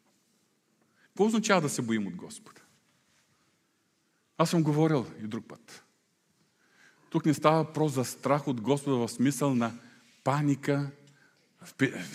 Какво 1.13 1.25
означава 1.25 1.61
да 1.61 1.69
се 1.69 1.81
боим 1.81 2.07
от 2.07 2.15
Господа? 2.15 2.61
Аз 4.37 4.49
съм 4.49 4.63
говорил 4.63 5.05
и 5.23 5.27
друг 5.27 5.45
път. 5.47 5.83
Тук 7.09 7.25
не 7.25 7.33
става 7.33 7.63
въпрос 7.63 7.91
за 7.91 8.05
страх 8.05 8.47
от 8.47 8.61
Господа 8.61 8.97
в 8.97 9.09
смисъл 9.09 9.55
на 9.55 9.71
паника, 10.23 10.91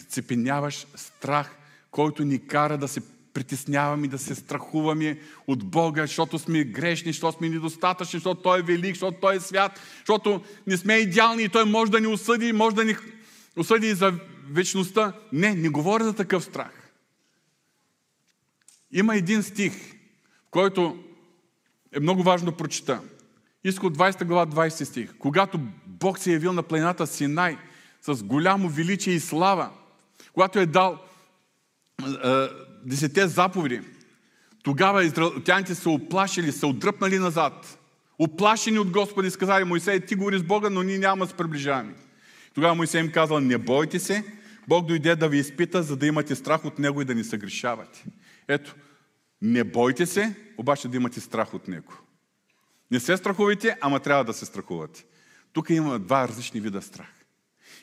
цепеняваш 0.09 0.87
страх, 0.95 1.57
който 1.91 2.25
ни 2.25 2.47
кара 2.47 2.79
да 2.79 2.89
се 2.89 3.01
притесняваме 3.33 4.09
да 4.09 4.19
се 4.19 4.35
страхуваме 4.35 5.21
от 5.47 5.65
Бога, 5.65 6.03
защото 6.03 6.39
сме 6.39 6.65
грешни, 6.65 7.13
защото 7.13 7.39
сме 7.39 7.49
недостатъчни, 7.49 8.17
защото 8.17 8.43
Той 8.43 8.59
е 8.59 8.63
велик, 8.63 8.95
защото 8.95 9.19
Той 9.21 9.37
е 9.37 9.41
свят, 9.41 9.81
защото 9.99 10.45
не 10.67 10.77
сме 10.77 10.95
идеални 10.95 11.43
и 11.43 11.49
Той 11.49 11.65
може 11.65 11.91
да 11.91 12.01
ни 12.01 12.07
осъди, 12.07 12.53
може 12.53 12.77
да 12.77 12.85
ни 12.85 12.97
осъди 13.57 13.87
и 13.87 13.95
за 13.95 14.15
вечността. 14.51 15.13
Не, 15.33 15.55
не 15.55 15.69
говоря 15.69 16.05
за 16.05 16.15
такъв 16.15 16.45
страх. 16.45 16.78
Има 18.93 19.17
един 19.17 19.43
стих, 19.43 19.73
който 20.51 21.05
е 21.93 22.01
много 22.01 22.23
важно 22.23 22.51
да 22.51 22.57
прочита. 22.57 23.01
Изход 23.65 23.99
20 23.99 24.25
глава 24.25 24.47
20 24.47 24.85
стих. 24.85 25.15
Когато 25.19 25.61
Бог 25.87 26.19
се 26.19 26.31
е 26.31 26.33
явил 26.33 26.53
на 26.53 26.63
планината 26.63 27.07
Синай 27.07 27.59
с 28.03 28.23
голямо 28.23 28.69
величие 28.69 29.15
и 29.15 29.21
слава, 29.21 29.71
когато 30.33 30.59
е 30.59 30.67
дал 30.67 30.99
десете 32.85 33.27
заповеди, 33.27 33.81
тогава 34.63 35.05
израелтяните 35.05 35.75
се 35.75 35.89
оплашили, 35.89 36.53
се 36.53 36.67
отдръпнали 36.67 37.19
назад. 37.19 37.79
Оплашени 38.19 38.79
от 38.79 38.91
Господи, 38.91 39.31
сказали, 39.31 39.65
Моисей, 39.65 40.01
ти 40.01 40.15
говори 40.15 40.39
с 40.39 40.43
Бога, 40.43 40.71
но 40.71 40.83
ние 40.83 40.99
няма 40.99 41.25
да 41.25 41.31
се 41.31 41.37
приближаваме. 41.37 41.95
Тогава 42.55 42.75
Моисей 42.75 43.01
им 43.01 43.13
казал, 43.13 43.41
не 43.41 43.59
бойте 43.59 43.99
се, 43.99 44.25
Бог 44.69 44.87
дойде 44.87 45.17
да 45.17 45.29
ви 45.29 45.39
изпита, 45.39 45.83
за 45.83 45.97
да 45.97 46.07
имате 46.07 46.35
страх 46.35 46.65
от 46.65 46.79
Него 46.79 47.03
и 47.03 47.05
да 47.05 47.15
не 47.15 47.25
съгрешавате. 47.25 48.05
Ето, 48.49 48.75
не 49.43 49.65
бойте 49.65 50.07
се, 50.07 50.35
обаче 50.59 50.89
да 50.89 50.97
имате 50.97 51.21
страх 51.21 51.55
от 51.55 51.69
Него. 51.69 51.93
Не 52.91 53.01
се 53.01 53.17
страхувайте, 53.17 53.77
ама 53.81 54.01
трябва 54.01 54.25
да 54.25 54.33
се 54.33 54.47
страхувате. 54.47 55.05
Тук 55.53 55.71
има 55.71 55.99
два 55.99 56.29
различни 56.29 56.61
вида 56.61 56.83
страх. 56.83 57.19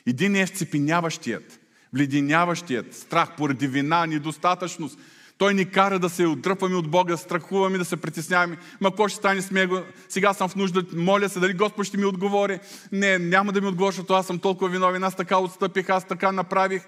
Един 0.06 0.36
е 0.36 0.46
вцепеняващият, 0.46 1.60
вледеняващият 1.92 2.94
страх 2.94 3.36
поради 3.36 3.66
вина, 3.66 4.06
недостатъчност. 4.06 4.98
Той 5.38 5.54
ни 5.54 5.70
кара 5.70 5.98
да 5.98 6.10
се 6.10 6.26
отдръпваме 6.26 6.76
от 6.76 6.90
Бога, 6.90 7.16
страхуваме, 7.16 7.78
да 7.78 7.84
се 7.84 7.96
притесняваме. 7.96 8.58
Ма 8.80 8.90
какво 8.90 9.08
ще 9.08 9.16
стане 9.16 9.42
с 9.42 9.50
него? 9.50 9.80
Сега 10.08 10.34
съм 10.34 10.48
в 10.48 10.56
нужда, 10.56 10.84
моля 10.92 11.28
се, 11.28 11.40
дали 11.40 11.54
Господ 11.54 11.86
ще 11.86 11.96
ми 11.96 12.04
отговори? 12.04 12.60
Не, 12.92 13.18
няма 13.18 13.52
да 13.52 13.60
ми 13.60 13.66
отговори, 13.66 13.92
защото 13.92 14.14
аз 14.14 14.26
съм 14.26 14.38
толкова 14.38 14.70
виновен. 14.70 15.04
Аз 15.04 15.16
така 15.16 15.38
отстъпих, 15.38 15.88
аз 15.88 16.04
така 16.04 16.32
направих. 16.32 16.82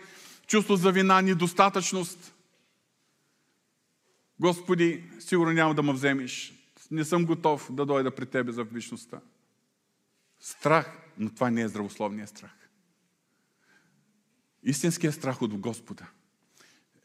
Чувство 0.47 0.76
за 0.76 0.93
вина, 0.93 1.22
недостатъчност. 1.22 2.35
Господи, 4.41 5.05
сигурно 5.20 5.53
няма 5.53 5.74
да 5.74 5.82
ме 5.82 5.93
вземеш. 5.93 6.55
Не 6.91 7.05
съм 7.05 7.24
готов 7.24 7.72
да 7.72 7.86
дойда 7.86 8.11
при 8.14 8.26
Тебе 8.26 8.53
за 8.53 8.64
вечността. 8.64 9.20
Страх, 10.41 10.99
но 11.18 11.30
това 11.30 11.51
не 11.51 11.62
е 11.62 11.68
здравословния 11.68 12.26
страх. 12.26 12.70
Истинският 14.62 15.14
страх 15.14 15.43
от 15.43 15.55
Господа. 15.55 16.07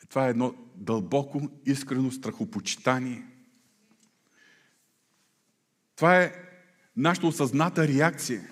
Това 0.09 0.27
е 0.27 0.29
едно 0.29 0.55
дълбоко, 0.75 1.49
искрено 1.65 2.11
страхопочитание. 2.11 3.23
Това 5.95 6.21
е 6.21 6.34
нашата 6.97 7.27
осъзната 7.27 7.88
реакция 7.88 8.49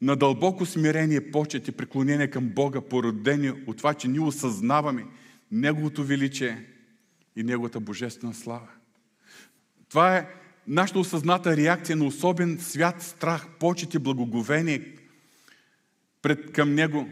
на 0.00 0.16
дълбоко 0.16 0.66
смирение, 0.66 1.30
почет 1.30 1.68
и 1.68 1.72
преклонение 1.72 2.30
към 2.30 2.48
Бога, 2.48 2.80
породени 2.80 3.50
от 3.66 3.76
това, 3.76 3.94
че 3.94 4.08
ние 4.08 4.20
осъзнаваме 4.20 5.06
Неговото 5.50 6.04
величие 6.04 6.71
и 7.36 7.42
Неговата 7.42 7.80
божествена 7.80 8.34
слава. 8.34 8.68
Това 9.88 10.16
е 10.16 10.28
нашата 10.66 10.98
осъзната 10.98 11.56
реакция 11.56 11.96
на 11.96 12.04
особен 12.04 12.58
свят, 12.60 13.02
страх, 13.02 13.46
почет 13.60 13.94
и 13.94 13.98
благоговение 13.98 14.96
пред, 16.22 16.52
към 16.52 16.74
Него, 16.74 17.08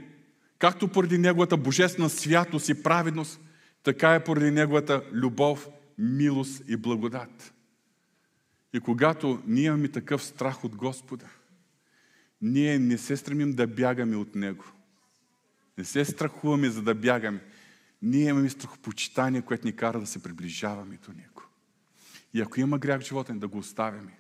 както 0.59 0.89
поради 0.89 1.19
Неговата 1.19 1.57
божествена 1.57 2.11
святост 2.11 2.69
и 2.69 2.83
праведност, 2.83 3.41
така 3.83 4.15
е 4.15 4.25
поради 4.25 4.51
Неговата 4.51 5.03
любов, 5.13 5.69
милост 5.99 6.63
и 6.69 6.77
благодат. 6.77 7.55
И 8.73 8.81
когато 8.81 9.43
ние 9.47 9.65
имаме 9.65 9.89
такъв 9.89 10.25
страх 10.25 10.65
от 10.65 10.77
Господа, 10.77 11.27
ние 12.43 12.79
не 12.79 12.99
се 12.99 13.17
стремим 13.17 13.53
да 13.53 13.67
бягаме 13.67 14.17
от 14.17 14.35
Него. 14.35 14.65
Не 15.79 15.85
се 15.85 16.05
страхуваме, 16.05 16.71
за 16.71 16.83
да 16.83 16.95
бягаме. 16.95 17.41
Ние 18.03 18.29
имаме 18.29 18.51
страхопочитание, 18.51 19.43
което 19.43 19.67
ни 19.67 19.77
кара 19.77 20.01
да 20.01 20.07
се 20.07 20.23
приближаваме 20.23 20.99
до 21.07 21.13
Него. 21.13 21.43
И 22.35 22.41
ако 22.41 22.61
има 22.61 22.79
грях 22.79 23.01
в 23.01 23.05
живота 23.05 23.35
да 23.35 23.49
го 23.49 23.59
оставяме. 23.59 24.19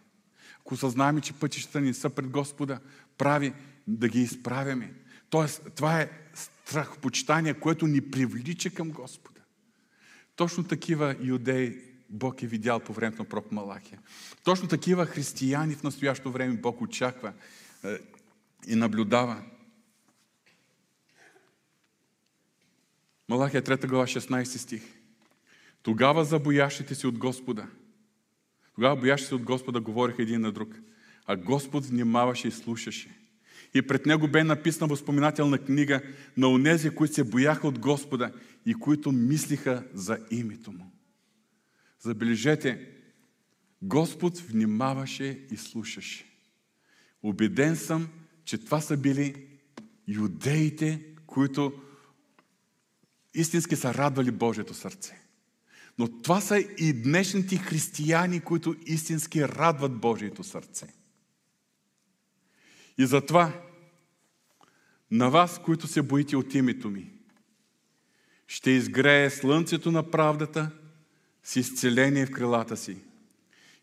Ако 0.60 0.76
съзнаем, 0.76 1.20
че 1.20 1.32
пътищата 1.32 1.80
ни 1.80 1.94
са 1.94 2.10
пред 2.10 2.28
Господа, 2.28 2.80
прави 3.18 3.52
да 3.86 4.08
ги 4.08 4.20
изправяме. 4.20 4.94
Тоест, 5.30 5.62
това 5.76 6.00
е 6.00 6.10
страхопочитание, 6.64 7.54
което 7.54 7.86
ни 7.86 8.10
привлича 8.10 8.70
към 8.70 8.90
Господа. 8.90 9.40
Точно 10.36 10.64
такива 10.64 11.16
юдеи 11.20 11.78
Бог 12.10 12.42
е 12.42 12.46
видял 12.46 12.80
по 12.80 12.92
времето 12.92 13.22
на 13.22 13.28
пророк 13.28 13.52
Малахия. 13.52 13.98
Точно 14.44 14.68
такива 14.68 15.06
християни 15.06 15.74
в 15.74 15.82
настоящото 15.82 16.32
време 16.32 16.54
Бог 16.54 16.80
очаква 16.80 17.32
е, 17.84 17.98
и 18.66 18.74
наблюдава. 18.74 19.42
Малахия 23.30 23.62
3 23.62 23.86
глава 23.86 24.06
16 24.06 24.44
стих. 24.44 24.82
Тогава 25.82 26.24
за 26.24 26.38
боящите 26.38 26.94
си 26.94 27.06
от 27.06 27.18
Господа. 27.18 27.66
Тогава 28.74 28.96
боящите 28.96 29.28
си 29.28 29.34
от 29.34 29.42
Господа 29.42 29.80
говориха 29.80 30.22
един 30.22 30.40
на 30.40 30.52
друг. 30.52 30.74
А 31.26 31.36
Господ 31.36 31.86
внимаваше 31.86 32.48
и 32.48 32.50
слушаше. 32.50 33.08
И 33.74 33.82
пред 33.82 34.06
него 34.06 34.28
бе 34.28 34.44
написана 34.44 34.88
възпоминателна 34.88 35.58
книга 35.58 36.02
на 36.36 36.48
онези, 36.48 36.90
които 36.90 37.14
се 37.14 37.24
бояха 37.24 37.68
от 37.68 37.78
Господа 37.78 38.32
и 38.66 38.74
които 38.74 39.12
мислиха 39.12 39.84
за 39.94 40.18
името 40.30 40.72
му. 40.72 40.92
Забележете, 42.00 42.88
Господ 43.82 44.38
внимаваше 44.38 45.46
и 45.50 45.56
слушаше. 45.56 46.24
Обеден 47.22 47.76
съм, 47.76 48.08
че 48.44 48.64
това 48.64 48.80
са 48.80 48.96
били 48.96 49.46
юдеите, 50.08 51.02
които 51.26 51.72
истински 53.34 53.76
са 53.76 53.94
радвали 53.94 54.30
Божието 54.30 54.74
сърце. 54.74 55.20
Но 55.98 56.22
това 56.22 56.40
са 56.40 56.58
и 56.58 56.92
днешните 56.92 57.56
християни, 57.56 58.40
които 58.40 58.76
истински 58.86 59.48
радват 59.48 60.00
Божието 60.00 60.44
сърце. 60.44 60.86
И 62.98 63.06
затова 63.06 63.62
на 65.10 65.30
вас, 65.30 65.60
които 65.62 65.86
се 65.86 66.02
боите 66.02 66.36
от 66.36 66.54
името 66.54 66.90
ми, 66.90 67.10
ще 68.46 68.70
изгрее 68.70 69.30
слънцето 69.30 69.92
на 69.92 70.10
правдата 70.10 70.70
с 71.42 71.56
изцеление 71.56 72.26
в 72.26 72.30
крилата 72.30 72.76
си. 72.76 72.96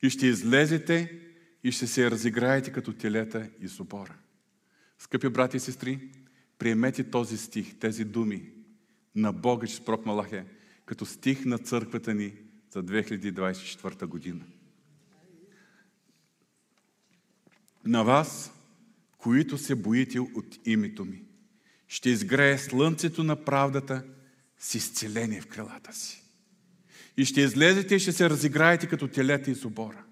И 0.02 0.10
ще 0.10 0.28
излезете 0.28 1.22
и 1.64 1.72
ще 1.72 1.88
се 1.88 2.12
разиграете 2.12 2.72
като 2.72 2.94
телета 2.94 3.50
и 3.62 3.68
собора. 3.68 4.16
Скъпи 5.00 5.30
брати 5.30 5.58
и 5.58 5.60
сестри, 5.60 6.10
приемете 6.58 7.10
този 7.12 7.38
стих, 7.38 7.80
тези 7.80 8.06
думи 8.06 8.57
на 9.16 9.34
Бога, 9.34 9.68
че 9.68 9.86
пророк 9.86 10.06
Малахия, 10.06 10.46
като 10.86 11.06
стих 11.06 11.46
на 11.46 11.58
църквата 11.58 12.14
ни 12.14 12.34
за 12.70 12.84
2024 12.84 14.06
година. 14.06 14.46
На 17.86 18.04
вас, 18.04 18.54
които 19.18 19.58
се 19.58 19.76
боите 19.76 20.20
от 20.20 20.60
името 20.66 21.06
ми, 21.06 21.24
ще 21.88 22.10
изгрее 22.10 22.58
слънцето 22.58 23.24
на 23.24 23.46
правдата 23.46 24.04
с 24.58 24.76
изцеление 24.76 25.42
в 25.42 25.48
крилата 25.48 25.94
си. 25.94 26.24
И 27.18 27.26
ще 27.26 27.42
излезете 27.42 27.96
и 27.96 28.00
ще 28.00 28.12
се 28.12 28.30
разиграете 28.30 28.88
като 28.88 29.08
телета 29.08 29.52
и 29.52 29.56
собора. 29.56 30.04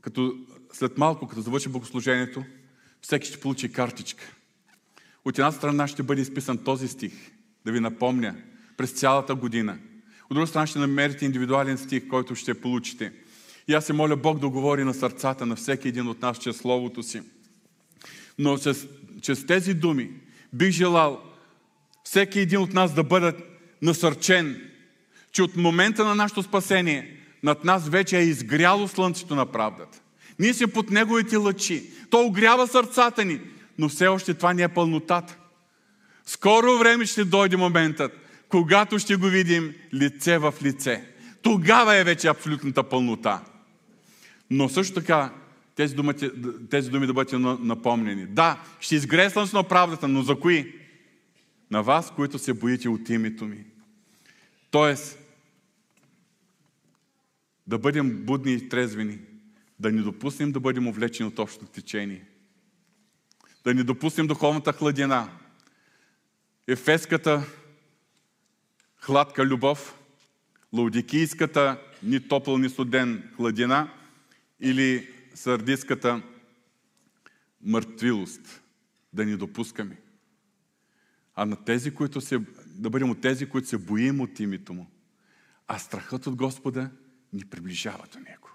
Като 0.00 0.46
след 0.72 0.98
малко, 0.98 1.28
като 1.28 1.40
завърши 1.40 1.68
богослужението, 1.68 2.44
всеки 3.00 3.28
ще 3.28 3.40
получи 3.40 3.72
картичка. 3.72 4.35
От 5.26 5.38
една 5.38 5.52
страна 5.52 5.88
ще 5.88 6.02
бъде 6.02 6.22
изписан 6.22 6.58
този 6.58 6.88
стих, 6.88 7.12
да 7.64 7.72
ви 7.72 7.80
напомня, 7.80 8.34
през 8.76 8.90
цялата 8.90 9.34
година. 9.34 9.78
От 10.30 10.34
друга 10.34 10.46
страна 10.46 10.66
ще 10.66 10.78
намерите 10.78 11.24
индивидуален 11.24 11.78
стих, 11.78 12.08
който 12.08 12.34
ще 12.34 12.60
получите. 12.60 13.12
И 13.68 13.74
аз 13.74 13.84
се 13.84 13.92
моля 13.92 14.16
Бог 14.16 14.38
да 14.38 14.48
говори 14.48 14.84
на 14.84 14.94
сърцата 14.94 15.46
на 15.46 15.56
всеки 15.56 15.88
един 15.88 16.08
от 16.08 16.22
нас 16.22 16.38
чрез 16.38 16.56
Словото 16.56 17.02
си. 17.02 17.22
Но 18.38 18.58
чрез, 18.58 18.86
чрез 19.22 19.46
тези 19.46 19.74
думи 19.74 20.10
бих 20.52 20.70
желал 20.70 21.22
всеки 22.04 22.40
един 22.40 22.58
от 22.58 22.72
нас 22.72 22.94
да 22.94 23.02
бъде 23.04 23.32
насърчен, 23.82 24.70
че 25.32 25.42
от 25.42 25.56
момента 25.56 26.04
на 26.04 26.14
нашето 26.14 26.42
спасение 26.42 27.16
над 27.42 27.64
нас 27.64 27.88
вече 27.88 28.18
е 28.18 28.22
изгряло 28.22 28.88
слънцето 28.88 29.34
на 29.34 29.46
правдата. 29.46 30.00
Ние 30.38 30.54
сме 30.54 30.66
под 30.66 30.90
Неговите 30.90 31.36
лъчи. 31.36 31.90
То 32.10 32.26
огрява 32.26 32.66
сърцата 32.66 33.24
ни, 33.24 33.40
но 33.78 33.88
все 33.88 34.06
още 34.06 34.34
това 34.34 34.54
не 34.54 34.62
е 34.62 34.68
пълнотата. 34.68 35.38
Скоро 36.24 36.78
време 36.78 37.06
ще 37.06 37.24
дойде 37.24 37.56
моментът, 37.56 38.12
когато 38.48 38.98
ще 38.98 39.16
го 39.16 39.26
видим 39.26 39.74
лице 39.94 40.38
в 40.38 40.54
лице. 40.62 41.04
Тогава 41.42 41.96
е 41.96 42.04
вече 42.04 42.28
абсолютната 42.28 42.82
пълнота. 42.82 43.44
Но 44.50 44.68
също 44.68 44.94
така, 44.94 45.32
тези 45.74 45.94
думи, 45.94 46.12
тези 46.70 46.90
думи 46.90 47.06
да 47.06 47.12
бъдете 47.12 47.38
напомнени. 47.38 48.26
Да, 48.26 48.62
ще 48.80 48.94
изгрее 48.94 49.30
слънцето 49.30 49.56
на 49.56 49.64
правдата, 49.64 50.08
но 50.08 50.22
за 50.22 50.40
кои? 50.40 50.74
На 51.70 51.82
вас, 51.82 52.12
които 52.16 52.38
се 52.38 52.54
боите 52.54 52.88
от 52.88 53.08
името 53.08 53.44
ми. 53.44 53.64
Тоест, 54.70 55.18
да 57.66 57.78
бъдем 57.78 58.24
будни 58.24 58.52
и 58.52 58.68
трезвени, 58.68 59.18
да 59.80 59.92
не 59.92 60.02
допуснем 60.02 60.52
да 60.52 60.60
бъдем 60.60 60.86
увлечени 60.86 61.28
от 61.28 61.38
общото 61.38 61.66
течение, 61.66 62.24
да 63.66 63.74
не 63.74 63.84
допуснем 63.84 64.26
духовната 64.26 64.72
хладина, 64.72 65.30
ефеската 66.66 67.46
хладка 68.96 69.46
любов, 69.46 69.98
лаудикийската 70.72 71.80
ни 72.02 72.28
топъл, 72.28 72.58
ни 72.58 72.68
студен 72.68 73.30
хладина 73.36 73.90
или 74.60 75.10
сърдиската 75.34 76.22
мъртвилост 77.62 78.62
да 79.12 79.24
ни 79.24 79.36
допускаме. 79.36 79.96
А 81.34 81.44
на 81.44 81.64
тези, 81.64 81.94
които 81.94 82.20
се, 82.20 82.38
да 82.66 82.90
бъдем 82.90 83.10
от 83.10 83.20
тези, 83.20 83.48
които 83.48 83.68
се 83.68 83.78
боим 83.78 84.20
от 84.20 84.40
името 84.40 84.74
Му. 84.74 84.90
А 85.68 85.78
страхът 85.78 86.26
от 86.26 86.36
Господа 86.36 86.90
ни 87.32 87.44
приближава 87.44 88.04
до 88.12 88.18
Него. 88.18 88.50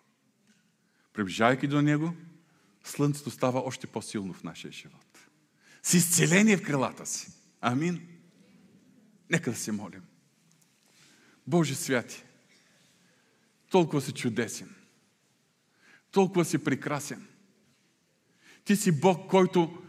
Приближавайки 1.14 1.68
до 1.68 1.82
Него, 1.82 2.14
Слънцето 2.84 3.32
става 3.32 3.60
още 3.60 3.88
по-силно 3.88 4.34
в 4.34 4.44
нашия 4.44 4.72
живот. 4.72 5.28
С 5.84 5.94
изцеление 5.94 6.58
в 6.58 6.64
крилата 6.64 7.06
си. 7.06 7.32
Амин. 7.62 8.08
Нека 9.30 9.52
да 9.52 9.58
се 9.58 9.72
молим. 9.72 10.04
Боже 11.48 11.76
святи, 11.76 12.24
толкова 13.70 14.02
си 14.02 14.12
чудесен, 14.12 14.76
толкова 16.12 16.46
си 16.46 16.58
прекрасен. 16.58 17.28
Ти 18.66 18.76
си 18.76 19.00
Бог, 19.00 19.30
който 19.30 19.84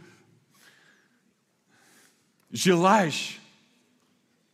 желаеш 2.54 3.40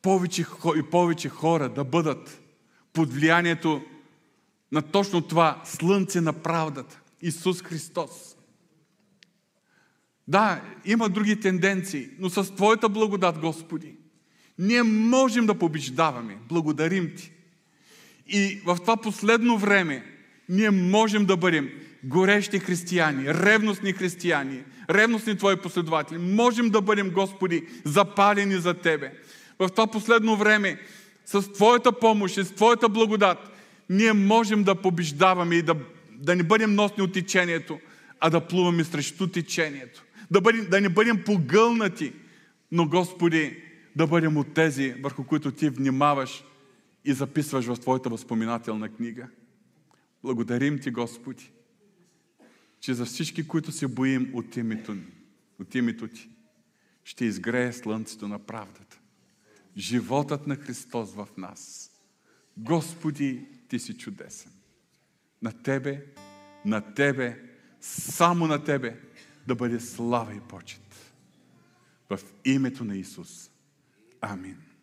повече 0.03 0.47
и 0.77 0.91
повече 0.91 1.29
хора 1.29 1.75
да 1.75 1.85
бъдат 1.85 2.41
под 2.93 3.13
влиянието 3.13 3.85
на 4.73 4.83
точно 4.83 5.29
това 5.29 5.63
слънце 5.65 6.21
на 6.21 6.43
правдата. 6.43 7.01
Исус 7.23 7.63
Христос. 7.63 8.37
Да, 10.29 10.63
има 10.85 11.09
други 11.09 11.41
тенденции, 11.41 12.09
но 12.19 12.31
с 12.31 12.55
Твоята 12.55 12.89
благодат, 12.89 13.39
Господи, 13.39 13.97
ние 14.59 14.83
можем 14.83 15.47
да 15.47 15.55
побеждаваме. 15.55 16.39
Благодарим 16.49 17.15
Ти. 17.17 17.33
И 18.27 18.61
в 18.67 18.77
това 18.77 18.97
последно 18.97 19.59
време 19.59 20.05
ние 20.49 20.71
можем 20.71 21.25
да 21.25 21.37
бъдем 21.37 21.71
горещи 22.05 22.59
християни, 22.59 23.35
ревностни 23.35 23.93
християни, 23.93 24.65
ревностни 24.91 25.37
Твои 25.37 25.57
последователи. 25.57 26.19
Можем 26.19 26.71
да 26.71 26.81
бъдем, 26.81 27.11
Господи, 27.11 27.67
запалени 27.85 28.57
за 28.57 28.75
Тебе. 28.75 29.13
В 29.59 29.69
това 29.69 29.87
последно 29.87 30.37
време, 30.37 30.81
с 31.27 31.53
Твоята 31.53 31.93
помощ 31.93 32.37
и 32.37 32.45
с 32.45 32.55
Твоята 32.55 32.89
благодат, 32.89 33.39
ние 33.91 34.13
можем 34.13 34.65
да 34.65 34.75
побеждаваме 34.75 35.55
и 35.55 35.63
да, 35.63 35.75
да 36.19 36.37
не 36.37 36.43
бъдем 36.43 36.75
носни 36.75 37.03
от 37.03 37.13
течението, 37.13 37.81
а 38.21 38.31
да 38.31 38.47
плуваме 38.47 38.85
срещу 38.85 39.27
течението. 39.27 40.05
Да, 40.31 40.41
бъдем, 40.41 40.67
да 40.71 40.81
не 40.81 40.89
бъдем 40.89 41.25
погълнати, 41.25 42.13
но, 42.73 42.89
Господи, 42.89 43.63
да 43.97 44.07
бъдем 44.07 44.37
от 44.37 44.55
тези, 44.55 44.93
върху 44.93 45.25
които 45.25 45.53
Ти 45.53 45.69
внимаваш 45.69 46.45
и 47.05 47.13
записваш 47.13 47.67
в 47.67 47.81
Твоята 47.81 48.09
възпоминателна 48.09 48.89
книга. 48.89 49.29
Благодарим 50.23 50.79
Ти, 50.79 50.91
Господи, 50.91 51.51
че 52.81 52.95
за 52.95 53.05
всички, 53.05 53.47
които 53.47 53.73
се 53.73 53.89
боим 53.89 54.31
от 54.33 54.57
името, 54.57 54.97
от 55.61 55.75
името 55.75 56.09
Ти, 56.09 56.31
ще 57.05 57.25
изгрее 57.25 57.73
слънцето 57.73 58.29
на 58.29 58.39
правдата. 58.39 59.01
Животът 59.77 60.47
на 60.47 60.57
Христос 60.57 61.15
в 61.15 61.29
нас. 61.37 61.91
Господи, 62.57 63.47
Ти 63.69 63.79
си 63.79 63.99
чудесен. 63.99 64.53
На 65.43 65.53
Тебе, 65.63 66.07
на 66.65 66.95
Тебе, 66.95 67.43
само 67.81 68.47
на 68.47 68.65
Тебе 68.65 69.01
да 69.47 69.55
бъде 69.55 69.81
слава 69.81 70.35
и 70.35 70.41
почет. 70.41 71.15
В 72.11 72.19
името 72.45 72.85
на 72.85 72.97
Исус. 72.97 73.51
Амин. 74.21 74.68